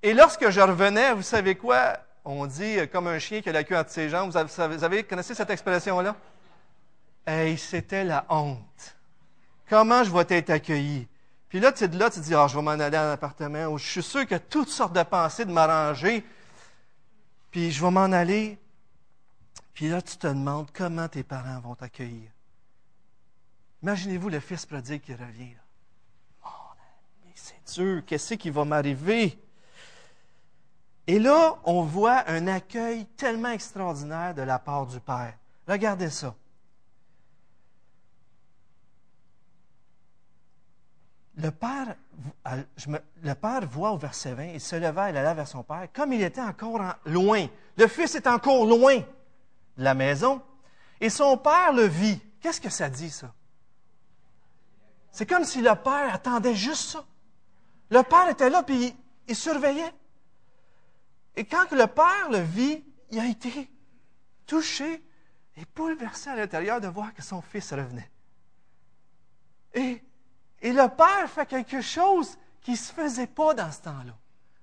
[0.02, 2.00] et lorsque je revenais, vous savez quoi?
[2.26, 4.32] On dit euh, comme un chien qui a la queue entre ses jambes.
[4.32, 6.16] Vous avez, vous connaissez cette expression-là?
[7.28, 8.98] Et c'était la honte.
[9.70, 11.08] Comment je vais être accueilli?
[11.48, 13.68] Puis là, tu es de là, tu dis, ah, je vais m'en aller à appartement,
[13.68, 16.24] où je suis sûr qu'il y a toutes sortes de pensées de m'arranger.
[17.52, 18.60] Puis je vais m'en aller.
[19.74, 22.30] Puis là, tu te demandes comment tes parents vont t'accueillir.
[23.82, 25.54] Imaginez-vous le fils prodigue qui revient.
[25.54, 25.62] Là.
[26.46, 26.76] Oh,
[27.34, 29.40] c'est dur, qu'est-ce qui va m'arriver?
[31.10, 35.34] Et là, on voit un accueil tellement extraordinaire de la part du Père.
[35.68, 36.36] Regardez ça.
[41.36, 41.96] Le père,
[43.68, 46.42] voit au verset 20, il se leva et alla vers son père, comme il était
[46.42, 47.48] encore loin.
[47.76, 49.04] Le fils est encore loin de
[49.78, 50.44] la maison.
[51.02, 52.22] Et son père le vit.
[52.40, 53.34] Qu'est-ce que ça dit, ça?
[55.12, 57.04] C'est comme si le père attendait juste ça.
[57.90, 58.96] Le père était là, puis
[59.28, 59.92] il surveillait.
[61.36, 63.70] Et quand le père le vit, il a été
[64.46, 65.04] touché
[65.58, 68.10] et bouleversé à l'intérieur de voir que son fils revenait.
[69.74, 70.02] Et,
[70.62, 74.14] le père fait quelque chose qui ne se faisait pas dans ce temps-là.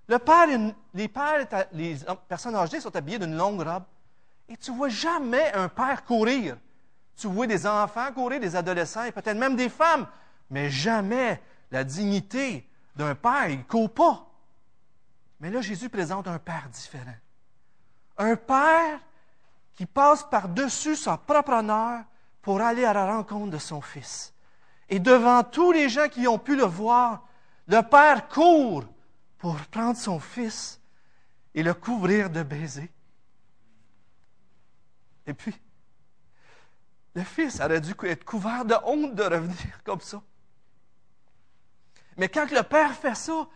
[0.08, 0.46] Le père,
[0.94, 1.96] les pères, les
[2.28, 3.84] personnes âgées sont habillées d'une longue robe.
[4.48, 6.56] Et tu ne vois jamais un père courir.
[7.16, 10.06] Tu vois des enfants courir, des adolescents et peut-être même des femmes,
[10.50, 14.26] mais jamais la dignité d'un père, il ne court pas.
[15.40, 17.14] Mais là, Jésus présente un Père différent.
[18.18, 19.00] Un Père
[19.74, 22.04] qui passe par-dessus son propre honneur
[22.40, 24.32] pour aller à la rencontre de son Fils.
[24.88, 27.26] Et devant tous les gens qui ont pu le voir,
[27.66, 28.84] le Père court
[29.38, 30.80] pour prendre son Fils
[31.54, 32.88] et le couvrir de baisers.
[35.26, 35.54] Et puis,
[37.14, 40.22] le Fils aurait dû être couvert de honte de revenir comme ça.
[42.16, 43.46] Mais quand le Père fait ça,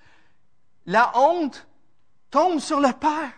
[0.86, 1.66] la honte
[2.30, 3.32] tombe sur le Père.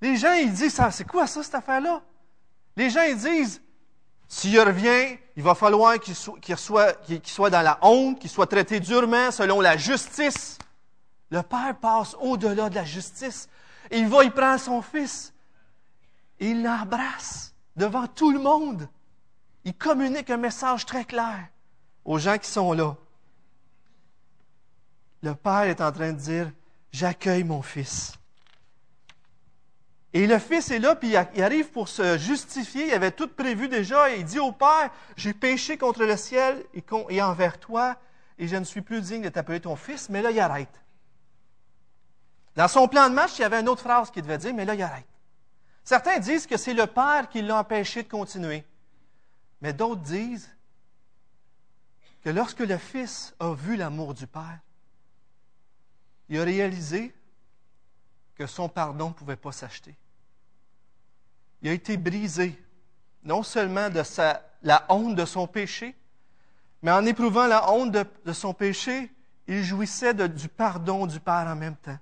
[0.00, 2.02] Les gens, ils disent, c'est quoi ça, cette affaire-là?
[2.76, 3.60] Les gens, ils disent,
[4.28, 9.30] s'il revient, il va falloir qu'il soit, soit, dans la honte, qu'il soit traité durement
[9.30, 10.58] selon la justice.
[11.30, 13.48] Le Père passe au-delà de la justice.
[13.90, 15.32] Il va, il prend son fils.
[16.40, 18.88] Et il l'embrasse devant tout le monde.
[19.64, 21.48] Il communique un message très clair
[22.04, 22.96] aux gens qui sont là.
[25.22, 26.52] Le père est en train de dire,
[26.92, 28.18] j'accueille mon fils.
[30.14, 32.86] Et le fils est là, puis il arrive pour se justifier.
[32.86, 34.10] Il avait tout prévu déjà.
[34.10, 36.64] Et il dit au Père, j'ai péché contre le ciel
[37.10, 37.96] et envers toi,
[38.38, 40.08] et je ne suis plus digne de t'appeler ton fils.
[40.08, 40.82] Mais là, il arrête.
[42.56, 44.64] Dans son plan de match, il y avait une autre phrase qu'il devait dire, mais
[44.64, 45.06] là, il arrête.
[45.84, 48.64] Certains disent que c'est le Père qui l'a empêché de continuer.
[49.60, 50.50] Mais d'autres disent
[52.24, 54.58] que lorsque le Fils a vu l'amour du Père,
[56.28, 57.14] il a réalisé
[58.34, 59.96] que son pardon ne pouvait pas s'acheter.
[61.62, 62.56] Il a été brisé,
[63.24, 64.02] non seulement de
[64.62, 65.96] la honte de son péché,
[66.82, 69.10] mais en éprouvant la honte de, son péché,
[69.48, 71.98] il jouissait du pardon du Père en même temps.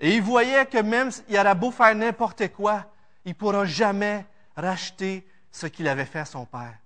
[0.00, 2.92] Et il voyait que même s'il aurait beau faire n'importe quoi,
[3.24, 6.76] il ne pourra jamais racheter ce qu'il avait fait à son Père.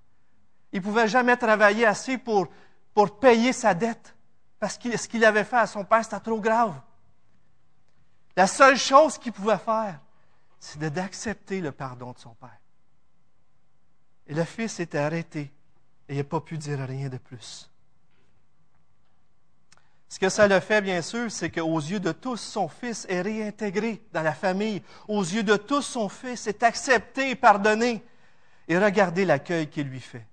[0.72, 2.46] Il ne pouvait jamais travailler assez pour,
[2.94, 4.14] pour payer sa dette,
[4.58, 6.74] parce que ce qu'il avait fait à son Père, c'était trop grave.
[8.36, 10.00] La seule chose qu'il pouvait faire,
[10.60, 12.58] c'est d'accepter le pardon de son Père.
[14.26, 15.52] Et le Fils était arrêté
[16.08, 17.70] et il n'a pas pu dire rien de plus.
[20.08, 23.20] Ce que ça le fait, bien sûr, c'est qu'aux yeux de tous, son fils est
[23.20, 24.82] réintégré dans la famille.
[25.06, 28.02] Aux yeux de tous, son fils est accepté et pardonné.
[28.68, 30.26] Et regardez l'accueil qu'il lui fait.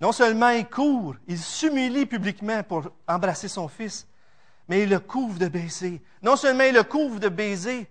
[0.00, 4.06] Non seulement il court, il s'humilie publiquement pour embrasser son fils,
[4.68, 6.00] mais il le couvre de baisers.
[6.22, 7.86] Non seulement il le couvre de baisers,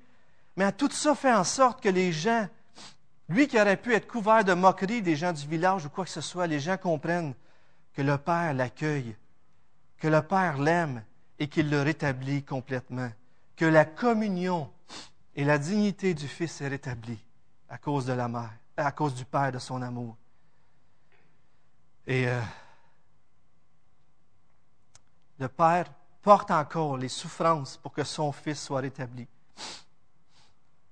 [0.56, 2.48] mais tout ça fait en sorte que les gens,
[3.28, 6.12] lui qui aurait pu être couvert de moquerie des gens du village ou quoi que
[6.12, 7.34] ce soit, les gens comprennent
[7.94, 9.16] que le Père l'accueille,
[9.98, 11.04] que le Père l'aime
[11.40, 13.12] et qu'il le rétablit complètement,
[13.56, 14.70] que la communion
[15.36, 17.20] et la dignité du Fils est rétablie
[17.68, 20.16] à cause de la mère, à cause du Père, de son amour.
[22.08, 22.42] Et euh,
[25.40, 25.92] le Père
[26.22, 29.28] porte encore les souffrances pour que son Fils soit rétabli.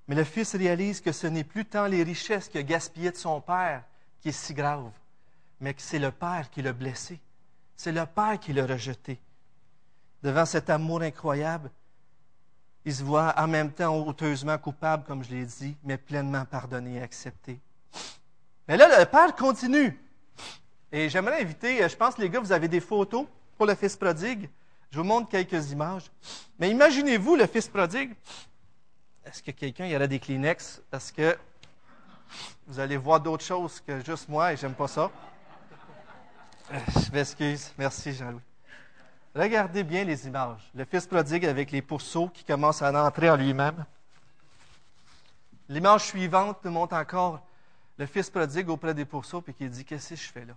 [0.08, 3.42] Mais le Fils réalise que ce n'est plus tant les richesses a gaspillées de son
[3.42, 3.84] Père
[4.22, 4.92] qui est si grave,
[5.60, 7.20] mais que c'est le Père qui l'a blessé.
[7.76, 9.20] C'est le Père qui l'a rejeté.
[10.22, 11.70] Devant cet amour incroyable,
[12.86, 16.96] il se voit en même temps honteusement coupable, comme je l'ai dit, mais pleinement pardonné
[16.96, 17.60] et accepté.
[18.68, 20.00] Mais là, le Père continue.
[20.96, 23.26] Et j'aimerais inviter, je pense, les gars, vous avez des photos
[23.58, 24.48] pour le Fils prodigue.
[24.92, 26.12] Je vous montre quelques images.
[26.60, 28.14] Mais imaginez-vous le fils prodigue.
[29.26, 30.84] Est-ce que quelqu'un y aurait des Kleenex?
[30.92, 31.36] Parce que
[32.68, 35.10] vous allez voir d'autres choses que juste moi et j'aime pas ça.
[36.72, 37.74] Euh, je m'excuse.
[37.76, 38.40] Merci, Jean-Louis.
[39.34, 40.70] Regardez bien les images.
[40.76, 43.84] Le fils prodigue avec les pourceaux qui commencent à entrer en lui-même.
[45.70, 47.42] L'image suivante nous montre encore
[47.98, 50.54] le fils prodigue auprès des pourceaux et qui dit Qu'est-ce que je fais là?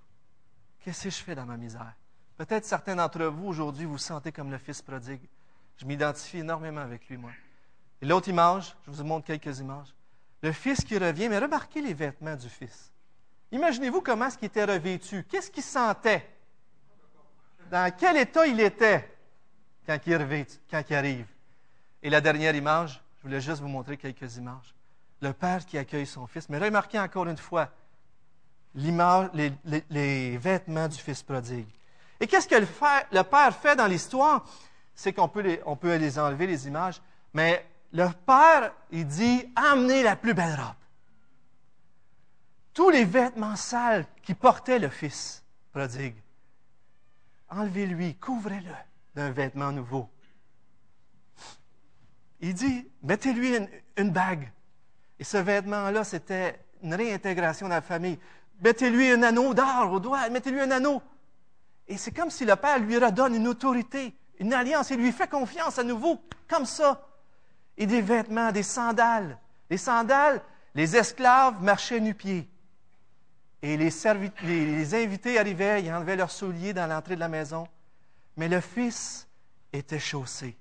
[0.87, 1.95] Qu'est-ce que je fais dans ma misère?
[2.37, 5.29] Peut-être certains d'entre vous aujourd'hui vous sentez comme le fils prodigue.
[5.79, 7.33] Je m'identifie énormément avec lui, moi.
[8.01, 9.93] Et l'autre image, je vous montre quelques images.
[10.43, 12.93] Le fils qui revient, mais remarquez les vêtements du fils.
[13.51, 15.25] Imaginez-vous comment est-ce qu'il était revêtu.
[15.25, 16.25] Qu'est-ce qu'il sentait?
[17.69, 19.13] Dans quel état il était
[19.87, 21.27] quand il, quand il arrive?
[22.01, 24.73] Et la dernière image, je voulais juste vous montrer quelques images.
[25.21, 26.49] Le père qui accueille son fils.
[26.49, 27.73] Mais remarquez encore une fois
[28.77, 31.69] les, vêtements du fils prodigue.
[32.21, 34.45] Et qu'est-ce que le, Père fait dans l'histoire?
[34.95, 35.41] C'est qu'on peut
[35.97, 37.01] les, enlever, les images,
[37.35, 40.75] mais le Père, il dit, amenez la plus belle robe.
[42.73, 46.17] Tous les vêtements sales qui portait le Fils prodigue,
[47.51, 48.73] enlevez-lui, couvrez-le
[49.15, 50.09] d'un vêtement nouveau.
[52.41, 54.51] Il dit, mettez-lui une, une, bague.
[55.19, 58.19] Et ce vêtement-là, c'était une réintégration dans la famille.
[58.61, 61.03] Mettez-lui un anneau d'or au doigt, mettez-lui un anneau.
[61.89, 65.29] Et c'est comme si le Père lui redonne une autorité, une alliance, et lui fait
[65.29, 67.07] confiance à nouveau, comme ça.
[67.77, 69.39] Et des vêtements, des sandales.
[69.69, 70.43] Les sandales,
[70.75, 72.49] les esclaves marchaient nu-pieds.
[73.63, 73.91] Et les,
[74.43, 77.67] les, invités arrivaient, ils enlevaient leurs souliers dans l'entrée de la maison.
[78.37, 79.27] Mais le fils
[79.73, 80.57] était chaussé.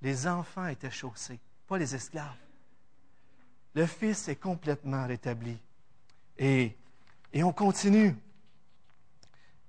[0.00, 2.26] Les enfants étaient chaussés, pas les esclaves.
[3.74, 5.56] Le fils est complètement rétabli.
[6.38, 6.76] Et,
[7.32, 8.16] et on continue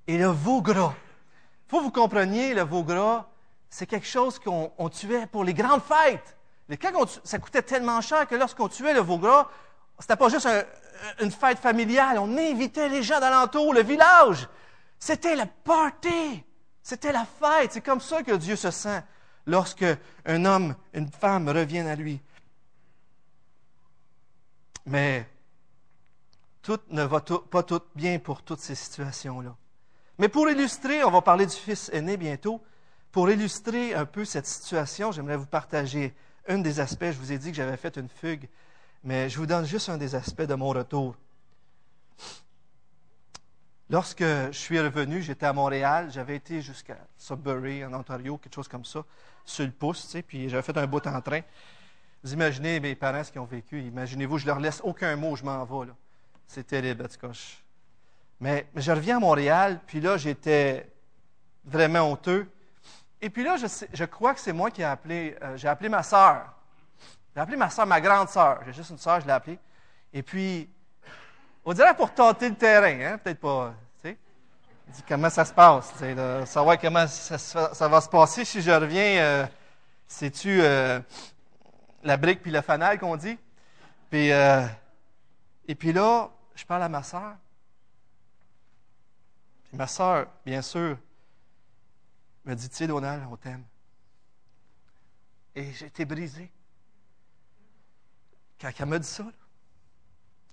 [0.08, 0.94] et le veau gras.
[1.68, 3.28] Faut que vous compreniez, le veau gras,
[3.70, 6.36] c'est quelque chose qu'on tuait pour les grandes fêtes.
[7.24, 9.50] ça coûtait tellement cher que lorsqu'on tuait le veau gras,
[10.00, 10.48] c'était pas juste
[11.20, 12.20] une fête familiale.
[12.20, 14.48] On invitait les gens d'alentour, le village.
[15.00, 16.44] C'était le party.
[16.82, 17.74] C'était la fête.
[17.74, 19.02] C'est comme ça que Dieu se sent.
[19.46, 19.86] lorsque
[20.26, 22.22] un homme, une femme reviennent à lui.
[24.86, 25.28] Mais
[26.64, 29.56] tout ne va pas tout bien pour toutes ces situations-là.
[30.18, 32.64] Mais pour illustrer, on va parler du fils aîné bientôt.
[33.12, 36.16] Pour illustrer un peu cette situation, j'aimerais vous partager
[36.48, 37.06] un des aspects.
[37.06, 38.48] Je vous ai dit que j'avais fait une fugue,
[39.04, 41.16] mais je vous donne juste un des aspects de mon retour.
[43.90, 48.68] Lorsque je suis revenu, j'étais à Montréal, j'avais été jusqu'à Sudbury, en Ontario, quelque chose
[48.68, 49.04] comme ça,
[49.44, 51.42] sur le pouce, puis j'avais fait un bout en train.
[52.24, 53.82] Vous imaginez mes parents ce qu'ils ont vécu.
[53.82, 55.92] Imaginez-vous, je leur laisse aucun mot, je m'en vais.
[55.92, 56.13] C'est
[56.48, 57.34] terrible, en tout cas.
[58.40, 60.90] Mais, je reviens à Montréal, puis là, j'étais
[61.64, 62.50] vraiment honteux.
[63.22, 66.04] Et puis là, je, crois que c'est moi qui ai appelé, euh, j'ai appelé ma
[66.04, 66.54] sœur.
[67.34, 68.60] J'ai appelé ma sœur, ma grande sœur.
[68.66, 69.58] J'ai juste une sœur, je l'ai appelée.
[70.12, 70.70] Et puis,
[71.64, 73.18] on dirait pour tenter le terrain, hein?
[73.18, 73.74] peut-être pas.
[74.02, 74.18] Tu sais?
[74.90, 78.72] Dit comment ça se passe, tu sais, savoir comment ça, va se passer si je
[78.72, 79.22] reviens.
[79.22, 79.46] Euh,
[80.06, 81.00] sais-tu euh,
[82.04, 83.40] la brique puis le fanal qu'on dit?
[84.12, 84.32] Puis,
[85.68, 87.38] et puis là, je parle à ma sœur.
[89.72, 90.98] Ma sœur, bien sûr,
[92.46, 93.66] me dit, tu sais, Donald, on t'aime.
[95.56, 96.52] Et j'ai été brisé.
[98.60, 99.26] Quand elle m'a dit ça,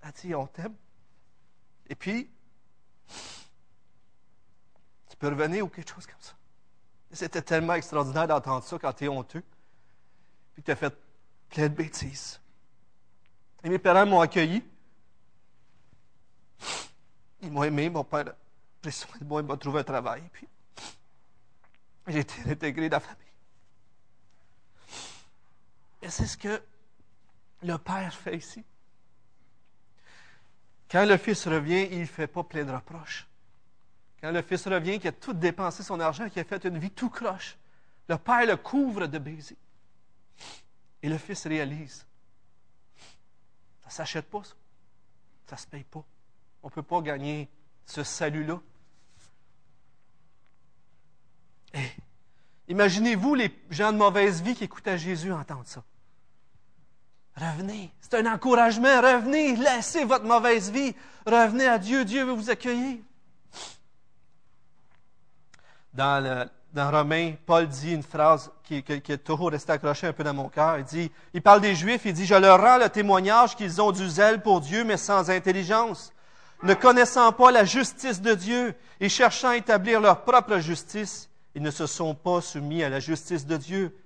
[0.02, 0.74] elle a dit, on t'aime.
[1.88, 2.30] Et puis,
[5.08, 6.34] tu peux revenir ou quelque chose comme ça.
[7.12, 9.42] C'était tellement extraordinaire d'entendre ça quand tu es honteux,
[10.54, 10.96] puis que tu as fait
[11.48, 12.40] plein de bêtises.
[13.64, 14.64] Et mes parents m'ont accueilli.
[17.42, 18.34] Ils m'ont aimé, mon père
[18.80, 20.22] pris soin de moi, il m'a trouvé un travail.
[20.32, 20.48] Puis,
[22.06, 23.26] j'ai été intégré dans la famille.
[26.02, 26.62] Et c'est ce que
[27.62, 28.64] le Père fait ici.
[30.90, 33.26] Quand le Fils revient, il ne fait pas plein de reproches.
[34.20, 36.90] Quand le Fils revient, qu'il a tout dépensé son argent, qu'il a fait une vie
[36.90, 37.56] tout croche,
[38.08, 39.56] le Père le couvre de baisers.
[41.02, 42.06] Et le Fils réalise.
[43.82, 44.54] Ça ne s'achète pas, ça.
[45.46, 46.04] Ça ne se paye pas.
[46.62, 47.48] On ne peut pas gagner
[47.86, 48.60] ce salut-là
[51.74, 51.78] eh,
[52.68, 55.82] imaginez-vous les gens de mauvaise vie qui écoutent à Jésus entendre ça.
[57.36, 57.92] Revenez.
[58.00, 59.00] C'est un encouragement.
[59.00, 59.56] Revenez.
[59.56, 60.94] Laissez votre mauvaise vie.
[61.26, 62.04] Revenez à Dieu.
[62.04, 62.98] Dieu veut vous accueillir.
[65.92, 70.22] Dans, le, Paul dit une phrase qui, qui, qui, est toujours restée accrochée un peu
[70.22, 70.78] dans mon cœur.
[70.78, 73.90] Il dit, il parle des Juifs, il dit, je leur rends le témoignage qu'ils ont
[73.90, 76.12] du zèle pour Dieu, mais sans intelligence,
[76.62, 81.62] ne connaissant pas la justice de Dieu et cherchant à établir leur propre justice, ils
[81.62, 83.96] ne se sont pas soumis à la justice de Dieu.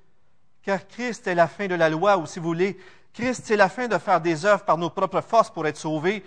[0.62, 2.78] Car Christ est la fin de la loi, ou si vous voulez,
[3.12, 6.24] Christ est la fin de faire des œuvres par nos propres forces pour être sauvés.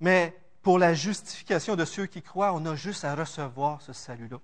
[0.00, 4.38] Mais pour la justification de ceux qui croient, on a juste à recevoir ce salut-là.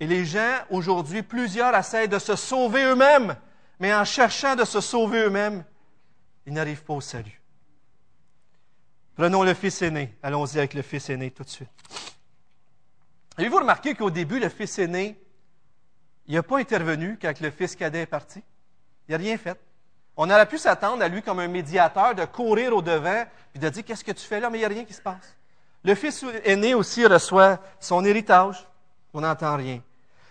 [0.00, 3.36] Et les gens, aujourd'hui, plusieurs essayent de se sauver eux-mêmes,
[3.78, 5.64] mais en cherchant de se sauver eux-mêmes,
[6.44, 7.40] ils n'arrivent pas au salut.
[9.16, 10.14] Prenons le fils aîné.
[10.22, 11.70] Allons-y avec le fils aîné tout de suite.
[13.38, 15.18] Avez-vous remarqué qu'au début, le fils aîné,
[16.26, 18.42] il n'a pas intervenu quand le fils cadet est parti?
[19.08, 19.58] Il n'a rien fait.
[20.18, 23.68] On aurait pu s'attendre à lui comme un médiateur, de courir au devant, puis de
[23.70, 24.50] dire Qu'est-ce que tu fais là?
[24.50, 25.36] Mais il n'y a rien qui se passe.
[25.82, 28.66] Le fils aîné aussi reçoit son héritage.
[29.14, 29.80] On n'entend rien.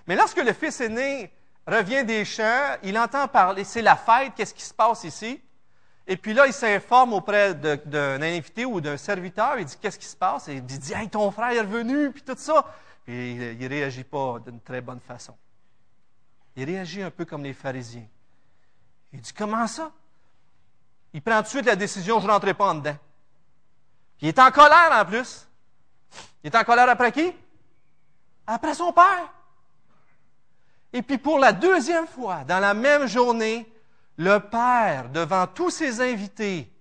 [0.05, 1.31] Mais lorsque le fils aîné
[1.65, 5.41] revient des champs, il entend parler, c'est la fête, qu'est-ce qui se passe ici?
[6.07, 10.05] Et puis là, il s'informe auprès d'un invité ou d'un serviteur, il dit Qu'est-ce qui
[10.05, 10.47] se passe?
[10.47, 12.65] Et il dit Hey, ton frère est revenu, puis tout ça.
[13.07, 15.35] Et il ne réagit pas d'une très bonne façon.
[16.55, 18.07] Il réagit un peu comme les pharisiens.
[19.13, 19.91] Il dit Comment ça?
[21.13, 22.97] Il prend tout de suite la décision je ne rentrerai pas en dedans.
[24.17, 25.47] Puis il est en colère en plus.
[26.43, 27.33] Il est en colère après qui?
[28.45, 29.33] Après son père.
[30.93, 33.65] Et puis pour la deuxième fois, dans la même journée,
[34.17, 36.71] le père, devant tous ses invités,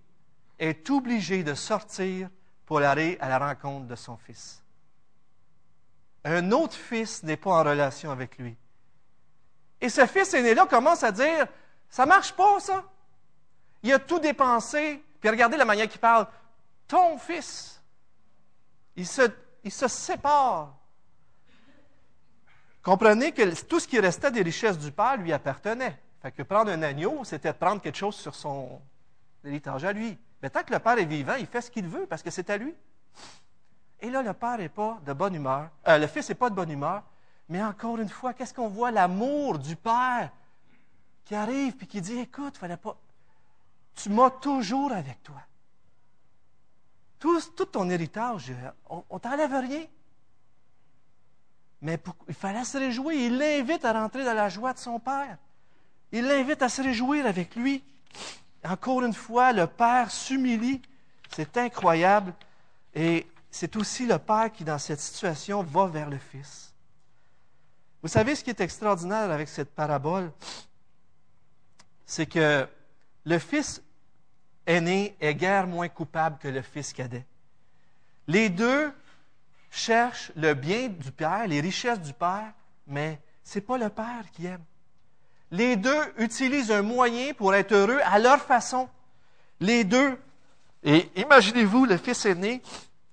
[0.59, 2.29] est obligé de sortir
[2.65, 4.65] pour aller à la rencontre de son fils
[6.25, 8.57] un autre fils n'est pas en relation avec lui.
[9.81, 11.47] Et ce fils aîné-là commence à dire,
[11.91, 12.85] ça marche pas, ça.
[13.83, 15.03] Il a tout dépensé.
[15.21, 16.27] Puis regardez la manière qu'il parle.
[16.89, 17.83] Ton fils.
[18.97, 19.23] Il se,
[19.63, 20.75] il se sépare.
[22.83, 26.01] Comprenez que tout ce qui restait des richesses du père lui appartenait.
[26.31, 28.81] Que prendre un agneau, c'était prendre quelque chose sur son
[29.45, 30.17] héritage à lui.
[30.43, 32.49] Mais tant que le père est vivant, il fait ce qu'il veut parce que c'est
[32.49, 32.75] à lui.
[34.01, 35.71] Et là, le père n'est pas de bonne humeur.
[35.89, 37.03] Euh, le fils n'est pas de bonne humeur.
[37.49, 38.91] Mais encore une fois, qu'est-ce qu'on voit?
[38.91, 40.31] L'amour du père
[41.25, 42.97] qui arrive et qui dit Écoute, fallait pas.
[43.95, 45.41] Tu m'as toujours avec toi.
[47.19, 48.53] Tout, ton héritage,
[48.91, 49.85] on, ne t'enlève rien.
[51.81, 51.99] Mais
[52.29, 53.19] il fallait se réjouir.
[53.19, 55.39] Il l'invite à rentrer dans la joie de son Père.
[56.15, 57.83] Il l'invite à se réjouir avec lui.
[58.63, 60.81] Encore une fois, le Père s'humilie.
[61.35, 62.33] C'est incroyable.
[62.95, 66.73] Et c'est aussi le Père qui, dans cette situation, va vers le Fils.
[68.01, 70.31] Vous savez ce qui est extraordinaire avec cette parabole?
[72.07, 72.69] C'est que
[73.25, 73.83] le Fils
[74.67, 77.27] aîné est guère moins coupable que le Fils cadet.
[78.29, 78.93] Les deux
[79.69, 82.53] cherchent le bien du Père, les richesses du Père,
[82.87, 84.63] mais ce n'est pas le Père qui aime.
[85.51, 88.89] Les deux utilisent un moyen pour être heureux à leur façon.
[89.61, 90.19] Les deux.
[90.83, 92.63] Et imaginez-vous le fils aîné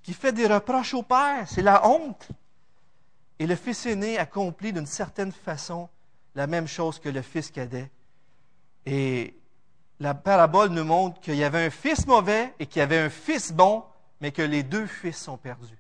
[0.04, 1.48] qui fait des reproches au Père.
[1.48, 2.28] C'est la honte.
[3.40, 5.90] Et le fils aîné accomplit d'une certaine façon
[6.36, 7.92] la même chose que le fils cadet.
[8.86, 9.36] Et
[10.00, 13.10] la parabole nous montre qu'il y avait un fils mauvais et qu'il y avait un
[13.10, 13.84] fils bon,
[14.20, 15.78] mais que les deux fils sont perdus.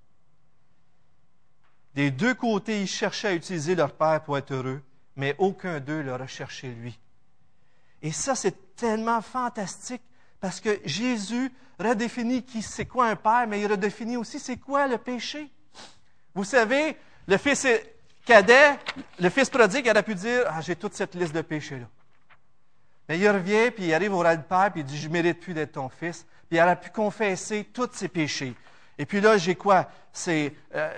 [1.96, 4.82] Des deux côtés, ils cherchaient à utiliser leur père pour être heureux,
[5.22, 6.98] mais aucun d'eux leur a cherché lui.
[8.02, 10.02] Et ça, c'est tellement fantastique
[10.40, 14.88] parce que Jésus redéfinit qui c'est quoi un père, mais il redéfinit aussi c'est quoi
[14.88, 15.52] le péché.
[16.34, 16.98] Vous savez,
[17.28, 17.68] le fils
[18.26, 18.80] cadet,
[19.20, 21.86] le fils prodigue, il aurait pu dire Ah, j'ai toute cette liste de péchés-là.
[23.08, 25.14] Mais il revient, puis il arrive au ras de père, puis il dit Je ne
[25.14, 26.26] mérite plus d'être ton fils.
[26.50, 28.56] Puis il aurait pu confesser tous ses péchés.
[28.98, 29.88] Et puis là, j'ai quoi?
[30.12, 30.92] C'est euh,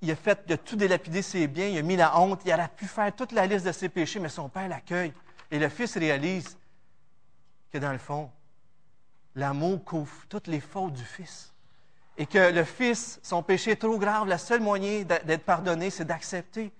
[0.00, 2.70] il a fait de tout délapider ses biens, il a mis la honte, il aurait
[2.74, 5.12] pu faire toute la liste de ses péchés, mais son père l'accueille.
[5.50, 6.56] Et le fils réalise
[7.72, 8.30] que dans le fond,
[9.34, 11.52] l'amour couvre toutes les fautes du fils.
[12.18, 16.06] Et que le fils, son péché est trop grave, le seul moyen d'être pardonné, c'est
[16.06, 16.72] d'accepter.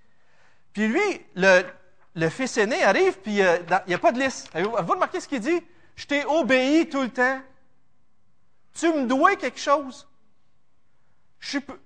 [0.73, 4.51] Puis lui, le, fils aîné arrive, puis euh, il n'y a pas de liste.
[4.55, 5.61] Vous remarquez ce qu'il dit?
[5.95, 7.41] Je t'ai obéi tout le temps.
[8.75, 10.07] Tu me dois quelque chose.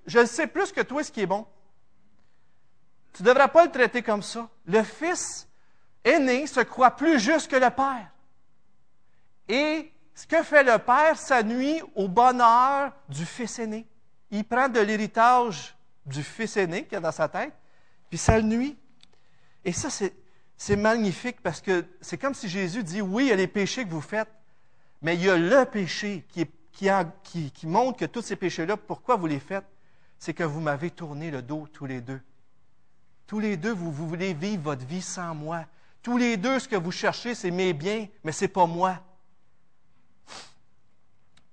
[0.06, 1.46] Je, sais plus que toi ce qui est bon.
[3.12, 4.48] Tu ne devrais pas le traiter comme ça.
[4.64, 5.48] Le fils
[6.04, 8.10] aîné se croit plus juste que le père.
[9.48, 13.86] Et ce que fait le père, ça nuit au bonheur du fils aîné.
[14.30, 17.52] Il prend de l'héritage du fils aîné qu'il a dans sa tête,
[18.08, 18.78] puis ça le nuit.
[19.64, 19.88] Et ça,
[20.56, 23.84] c'est magnifique parce que c'est comme si Jésus dit, oui, il y a les péchés
[23.84, 24.30] que vous faites,
[25.02, 26.50] mais il y a le péché qui est
[27.22, 29.66] qui, montre que tous ces péchés-là, pourquoi vous les faites?
[30.18, 32.20] C'est que vous m'avez tourné le dos tous les deux.
[33.26, 35.64] Tous les deux, vous, voulez vivre votre vie sans moi.
[36.02, 38.98] Tous les deux, ce que vous cherchez, c'est mes biens, mais ce n'est pas moi.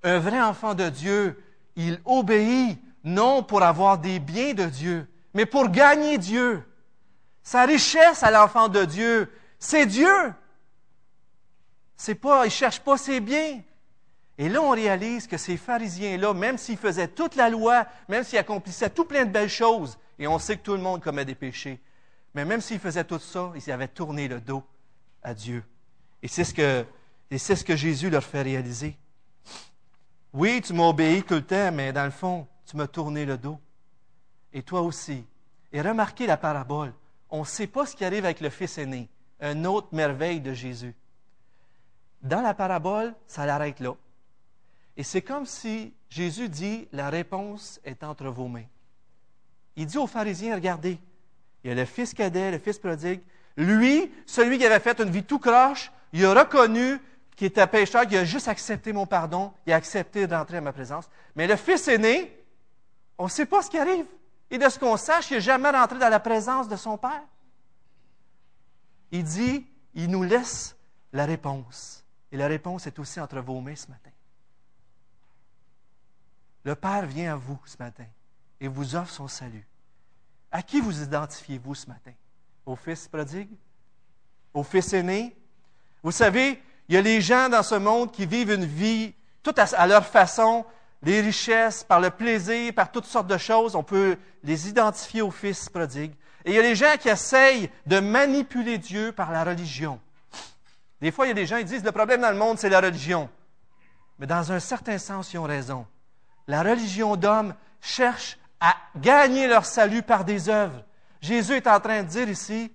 [0.04, 1.44] Un vrai enfant de Dieu,
[1.76, 6.64] il obéit non pour avoir des biens de Dieu, mais pour gagner Dieu.
[7.44, 10.34] Sa richesse à l'enfant de Dieu, c'est Dieu.
[11.96, 13.62] C'est pas, il cherche pas ses biens.
[14.38, 18.38] Et là, on réalise que ces pharisiens-là, même s'ils faisaient toute la loi, même s'ils
[18.38, 21.36] accomplissaient tout plein de belles choses, et on sait que tout le monde commet des
[21.36, 21.80] péchés,
[22.34, 24.64] mais même s'ils faisaient tout ça, ils avaient tourné le dos
[25.24, 25.64] à Dieu.
[26.22, 26.86] Et c'est ce que,
[27.36, 28.96] ce que Jésus leur fait réaliser.
[30.34, 33.38] Oui, tu m'as obéi tout le temps, mais dans le fond, tu m'as tourné le
[33.38, 33.60] dos.
[34.54, 35.26] Et toi aussi.
[35.72, 36.94] Et remarquez la parabole.
[37.30, 39.10] On ne sait pas ce qui arrive avec le fils aîné.
[39.42, 40.96] Une autre merveille de Jésus.
[42.22, 43.96] Dans la parabole, ça l'arrête là.
[44.98, 48.66] Et c'est comme si Jésus dit, la réponse est entre vos mains.
[49.76, 51.00] Il dit aux pharisiens, regardez,
[51.64, 53.22] il y a le fils cadet, le fils prodigue.
[53.56, 57.00] Lui, celui qui avait fait une vie tout croche, il a reconnu
[57.36, 60.74] qu'il était pécheur, qu'il a juste accepté mon pardon, il a accepté d'entrer à ma
[60.74, 61.08] présence.
[61.36, 62.36] Mais le fils aîné,
[63.20, 64.06] on ne sait pas ce qui arrive.
[64.50, 67.24] Et de ce qu'on sache, il n'est jamais rentré dans la présence de son Père.
[69.12, 70.76] Il dit, il nous laisse
[71.14, 72.04] la réponse.
[72.32, 74.10] Et la réponse est aussi entre vos mains ce matin.
[76.68, 78.04] Le Père vient à vous ce matin
[78.60, 79.66] et vous offre son salut.
[80.52, 82.12] À qui vous identifiez-vous ce matin?
[82.66, 83.56] Au Fils prodigue?
[84.54, 85.34] Au Fils aîné?
[86.04, 89.14] Vous savez, il y a les gens dans ce monde qui vivent une vie
[89.44, 90.66] tout à, leur façon,
[91.04, 93.74] les richesses, par le plaisir, par toutes sortes de choses.
[93.74, 96.12] On peut les identifier au Fils prodigue.
[96.44, 100.02] Et il y a les gens qui essayent de manipuler Dieu par la religion.
[101.00, 102.68] Des fois, il y a des gens qui disent le problème dans le monde, c'est
[102.68, 103.30] la religion.
[104.20, 105.88] Mais dans un certain sens, ils ont raison
[106.48, 110.84] la religion d'homme cherche à gagner leur salut par des œuvres.
[111.22, 112.72] Jésus est en train de dire ici,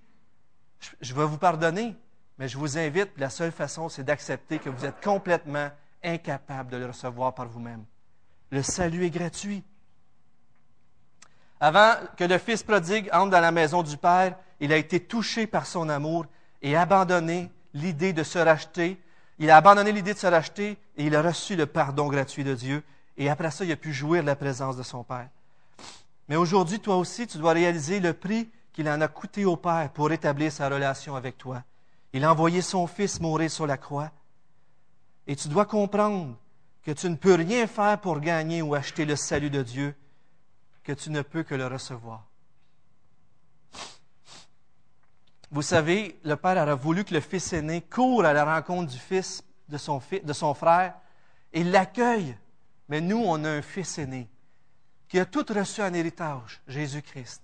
[1.01, 1.95] je vais vous pardonner,
[2.37, 5.69] mais je vous invite, la seule façon, c'est d'accepter que vous êtes complètement
[6.03, 7.83] incapable de le recevoir par vous-même.
[8.51, 9.63] Le salut est gratuit.
[11.59, 15.47] Avant que le fils prodigue entre dans la maison du Père, il a été touché
[15.47, 16.25] par son amour
[16.61, 19.01] et abandonné l'idée de se racheter.
[19.39, 22.53] Il a abandonné l'idée de se racheter et il a reçu le pardon gratuit de
[22.53, 22.83] Dieu
[23.17, 25.29] et après ça, il a pu jouir de la présence de son Père.
[26.27, 29.91] Mais aujourd'hui, toi aussi, tu dois réaliser le prix qu'il en a coûté au Père
[29.91, 31.63] pour établir sa relation avec toi.
[32.11, 34.11] Il a envoyé son Fils mourir sur la croix.
[35.27, 36.35] Et tu dois comprendre
[36.83, 39.95] que tu ne peux rien faire pour gagner ou acheter le salut de Dieu,
[40.83, 42.25] que tu ne peux que le recevoir.
[45.51, 48.97] Vous savez, le Père a voulu que le Fils aîné court à la rencontre du
[48.97, 50.95] Fils, de son, de son frère,
[51.53, 52.35] et l'accueille.
[52.89, 54.29] Mais nous, on a un Fils aîné
[55.07, 57.43] qui a tout reçu en héritage, Jésus-Christ.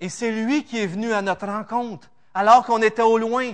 [0.00, 3.52] Et c'est lui qui est venu à notre rencontre, alors qu'on était au loin.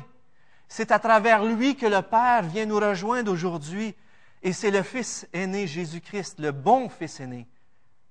[0.69, 3.95] C'est à travers lui que le Père vient nous rejoindre aujourd'hui.
[4.43, 7.49] Et c'est le Fils aîné, Jésus-Christ, le bon Fils aîné.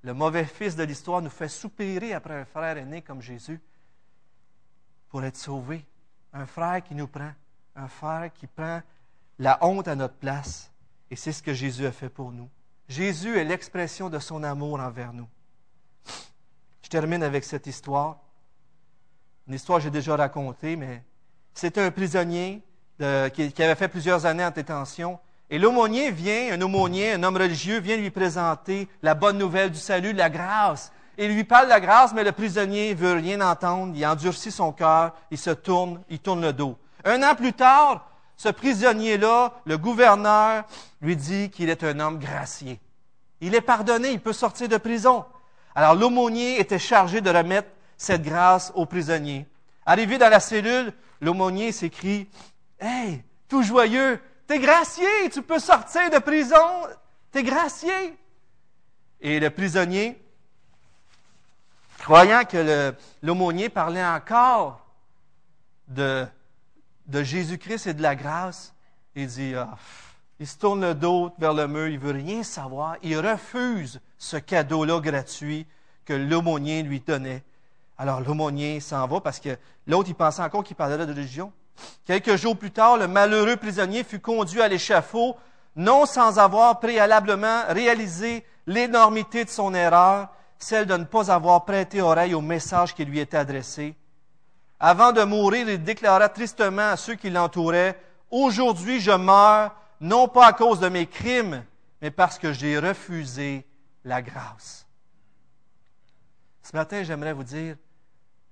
[0.01, 3.59] Le mauvais Fils de l'histoire nous fait soupirer après un frère aîné comme Jésus
[5.09, 5.85] pour être sauvé.
[6.33, 7.31] Un frère qui nous prend,
[7.75, 8.81] un frère qui prend
[9.39, 10.69] la honte à notre place.
[11.09, 12.49] Et c'est ce que Jésus a fait pour nous.
[12.89, 15.27] Jésus est l'expression de son amour envers nous.
[16.81, 18.17] Je termine avec cette histoire.
[19.47, 21.03] Une histoire que j'ai déjà racontée, mais
[21.53, 22.63] c'était un prisonnier
[22.97, 25.19] qui, avait fait plusieurs années en détention.
[25.51, 29.77] Et l'aumônier vient, un aumônier, un homme religieux, vient lui présenter la bonne nouvelle du
[29.77, 30.91] salut, la grâce.
[31.17, 33.93] Il lui parle de la grâce, mais le prisonnier veut rien entendre.
[33.95, 36.75] Il endurcit son cœur, il se tourne, il tourne le dos.
[37.03, 38.09] Un an plus tard,
[38.39, 40.63] ce prisonnier-là, le gouverneur,
[41.01, 42.79] lui dit qu'il est un homme gracié.
[43.41, 45.25] Il est pardonné, il peut sortir de prison.
[45.75, 47.67] Alors l'aumônier était chargé de remettre
[47.97, 49.45] cette grâce au prisonnier.
[49.85, 52.29] Arrivé dans la cellule, l'aumônier s'écrie
[52.79, 56.87] Hey, tout joyeux, t'es gracié, tu peux sortir de prison,
[57.33, 57.91] t'es gracié.
[59.19, 60.17] Et le prisonnier,
[61.97, 64.79] croyant que l'aumônier parlait encore
[65.89, 66.25] de,
[67.09, 68.73] de Jésus-Christ et de la grâce,
[69.15, 69.77] il dit, ah,
[70.39, 74.37] il se tourne le dos vers le mur, il veut rien savoir, il refuse ce
[74.37, 75.67] cadeau-là gratuit
[76.05, 77.43] que l'aumônier lui donnait.
[77.97, 81.51] Alors l'aumônier s'en va parce que l'autre, il pensait encore qu'il parlait de religion.
[82.05, 85.35] Quelques jours plus tard, le malheureux prisonnier fut conduit à l'échafaud,
[85.75, 90.29] non sans avoir préalablement réalisé l'énormité de son erreur
[90.59, 93.95] celle de ne pas avoir prêté oreille au message qui lui était adressé.
[94.79, 97.97] Avant de mourir, il déclara tristement à ceux qui l'entouraient,
[98.31, 101.63] Aujourd'hui je meurs, non pas à cause de mes crimes,
[102.01, 103.65] mais parce que j'ai refusé
[104.03, 104.85] la grâce.
[106.61, 107.75] Ce matin, j'aimerais vous dire,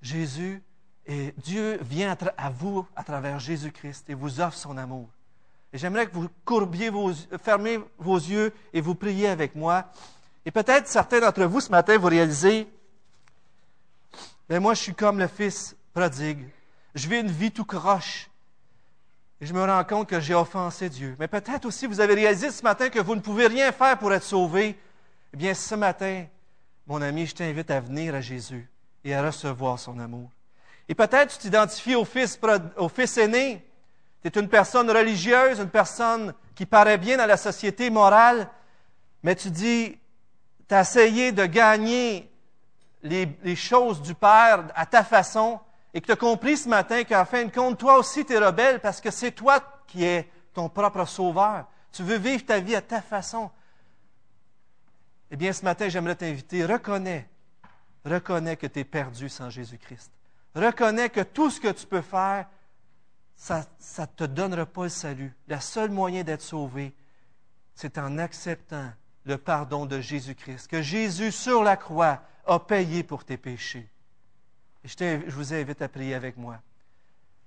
[0.02, 0.64] Jésus
[1.06, 5.08] et Dieu vient à vous à travers Jésus-Christ et vous offre son amour.
[5.72, 7.14] Et j'aimerais que vous courbiez vos,
[7.44, 9.86] fermez vos yeux et vous priez avec moi.
[10.46, 12.68] Et peut-être certains d'entre vous ce matin, vous réalisez,
[14.50, 16.48] mais moi je suis comme le fils prodigue.
[16.94, 18.30] Je vis une vie tout croche.
[19.42, 21.16] Et je me rends compte que j'ai offensé Dieu.
[21.18, 24.14] Mais peut-être aussi vous avez réalisé ce matin que vous ne pouvez rien faire pour
[24.14, 24.78] être sauvé.
[25.34, 26.26] Eh bien, ce matin,
[26.86, 28.70] mon ami, je t'invite à venir à Jésus
[29.04, 30.30] et à recevoir son amour.
[30.88, 32.38] Et peut-être tu t'identifies au fils,
[33.18, 33.66] aîné.
[34.22, 38.48] Tu es une personne religieuse, une personne qui paraît bien dans la société morale,
[39.24, 39.98] mais tu dis,
[40.70, 42.32] tu as essayé de gagner
[43.02, 45.60] les, choses du Père à ta façon
[45.94, 48.38] et que tu as compris ce matin qu'en fin de compte, toi aussi, tu es
[48.38, 51.66] rebelle parce que c'est toi qui es ton propre sauveur.
[51.92, 53.50] Tu veux vivre ta vie à ta façon.
[55.32, 57.28] Eh bien, ce matin, j'aimerais t'inviter, reconnais,
[58.06, 60.12] reconnais que tu es perdu sans Jésus-Christ.
[60.56, 62.48] Reconnais que tout ce que tu peux faire,
[63.36, 63.66] ça
[64.00, 65.36] ne te donnera pas le salut.
[65.48, 66.94] Le seul moyen d'être sauvé,
[67.76, 68.92] c'est en acceptant
[69.26, 73.90] le pardon de Jésus-Christ, que Jésus sur la croix a payé pour tes péchés.
[74.88, 76.60] Je, vous invite à prier avec moi.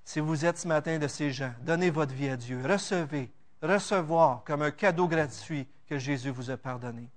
[0.05, 2.61] Si vous êtes ce matin de ces gens, donnez votre vie à Dieu.
[2.63, 3.31] Recevez,
[3.63, 7.09] recevoir comme un cadeau gratuit que Jésus vous a pardonné.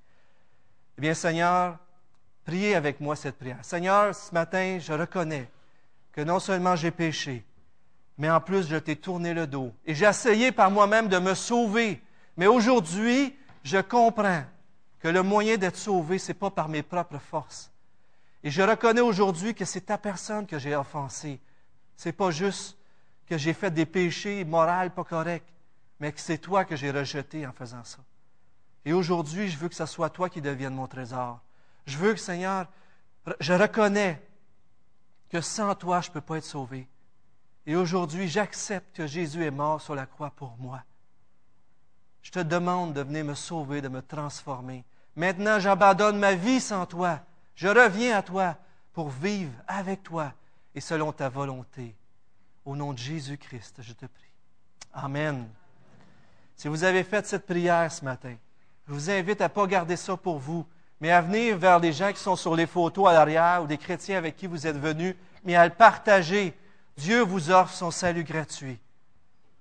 [0.97, 1.77] Eh bien, Seigneur,
[2.45, 3.59] priez avec moi cette prière.
[3.63, 5.49] Seigneur, ce matin, je reconnais
[6.13, 7.43] que non seulement j'ai péché,
[8.17, 9.73] mais en plus, je t'ai tourné le dos.
[9.85, 12.01] Et j'ai essayé par moi-même de me sauver.
[12.37, 14.43] Mais aujourd'hui, je comprends
[15.01, 17.72] que le moyen d'être sauvé, ce n'est pas par mes propres forces.
[18.43, 21.39] Et je reconnais aujourd'hui que c'est ta personne que j'ai offensée.
[21.95, 22.77] Ce n'est pas juste
[23.25, 25.53] que j'ai fait des péchés moraux pas corrects,
[25.99, 27.99] mais que c'est toi que j'ai rejeté en faisant ça.
[28.85, 31.39] Et aujourd'hui, je veux que ce soit toi qui devienne mon trésor.
[31.85, 32.67] Je veux que, Seigneur,
[33.39, 34.21] je reconnais
[35.29, 36.87] que sans toi, je ne peux pas être sauvé.
[37.65, 40.83] Et aujourd'hui, j'accepte que Jésus est mort sur la croix pour moi.
[42.21, 44.83] Je te demande de venir me sauver, de me transformer,
[45.15, 47.19] Maintenant, j'abandonne ma vie sans toi.
[47.55, 48.57] Je reviens à toi
[48.93, 50.33] pour vivre avec toi
[50.75, 51.95] et selon ta volonté.
[52.65, 54.31] Au nom de Jésus-Christ, je te prie.
[54.93, 55.47] Amen.
[56.55, 58.35] Si vous avez fait cette prière ce matin,
[58.87, 60.65] je vous invite à ne pas garder ça pour vous,
[60.99, 63.77] mais à venir vers les gens qui sont sur les photos à l'arrière ou des
[63.77, 66.53] chrétiens avec qui vous êtes venus, mais à le partager.
[66.95, 68.79] Dieu vous offre son salut gratuit.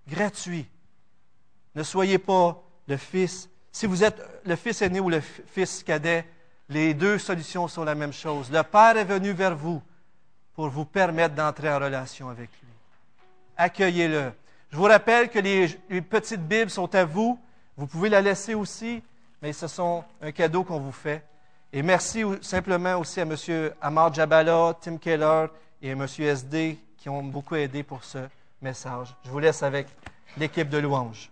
[0.07, 0.69] Gratuit.
[1.75, 3.49] Ne soyez pas le fils.
[3.71, 6.27] Si vous êtes le fils aîné ou le fils cadet,
[6.69, 8.51] les deux solutions sont la même chose.
[8.51, 9.83] Le Père est venu vers vous
[10.55, 12.69] pour vous permettre d'entrer en relation avec lui.
[13.57, 14.33] Accueillez-le.
[14.71, 15.69] Je vous rappelle que les,
[16.03, 17.39] petites Bibles sont à vous.
[17.77, 19.03] Vous pouvez la laisser aussi,
[19.41, 21.23] mais ce sont un cadeau qu'on vous fait.
[21.73, 23.37] Et merci simplement aussi à M.
[23.81, 25.47] Amar Jabala, Tim Keller
[25.81, 26.07] et M.
[26.19, 28.19] SD qui ont beaucoup aidé pour ce
[28.61, 29.15] message.
[29.25, 29.89] Je vous laisse avec
[30.37, 31.31] l'équipe de louanges.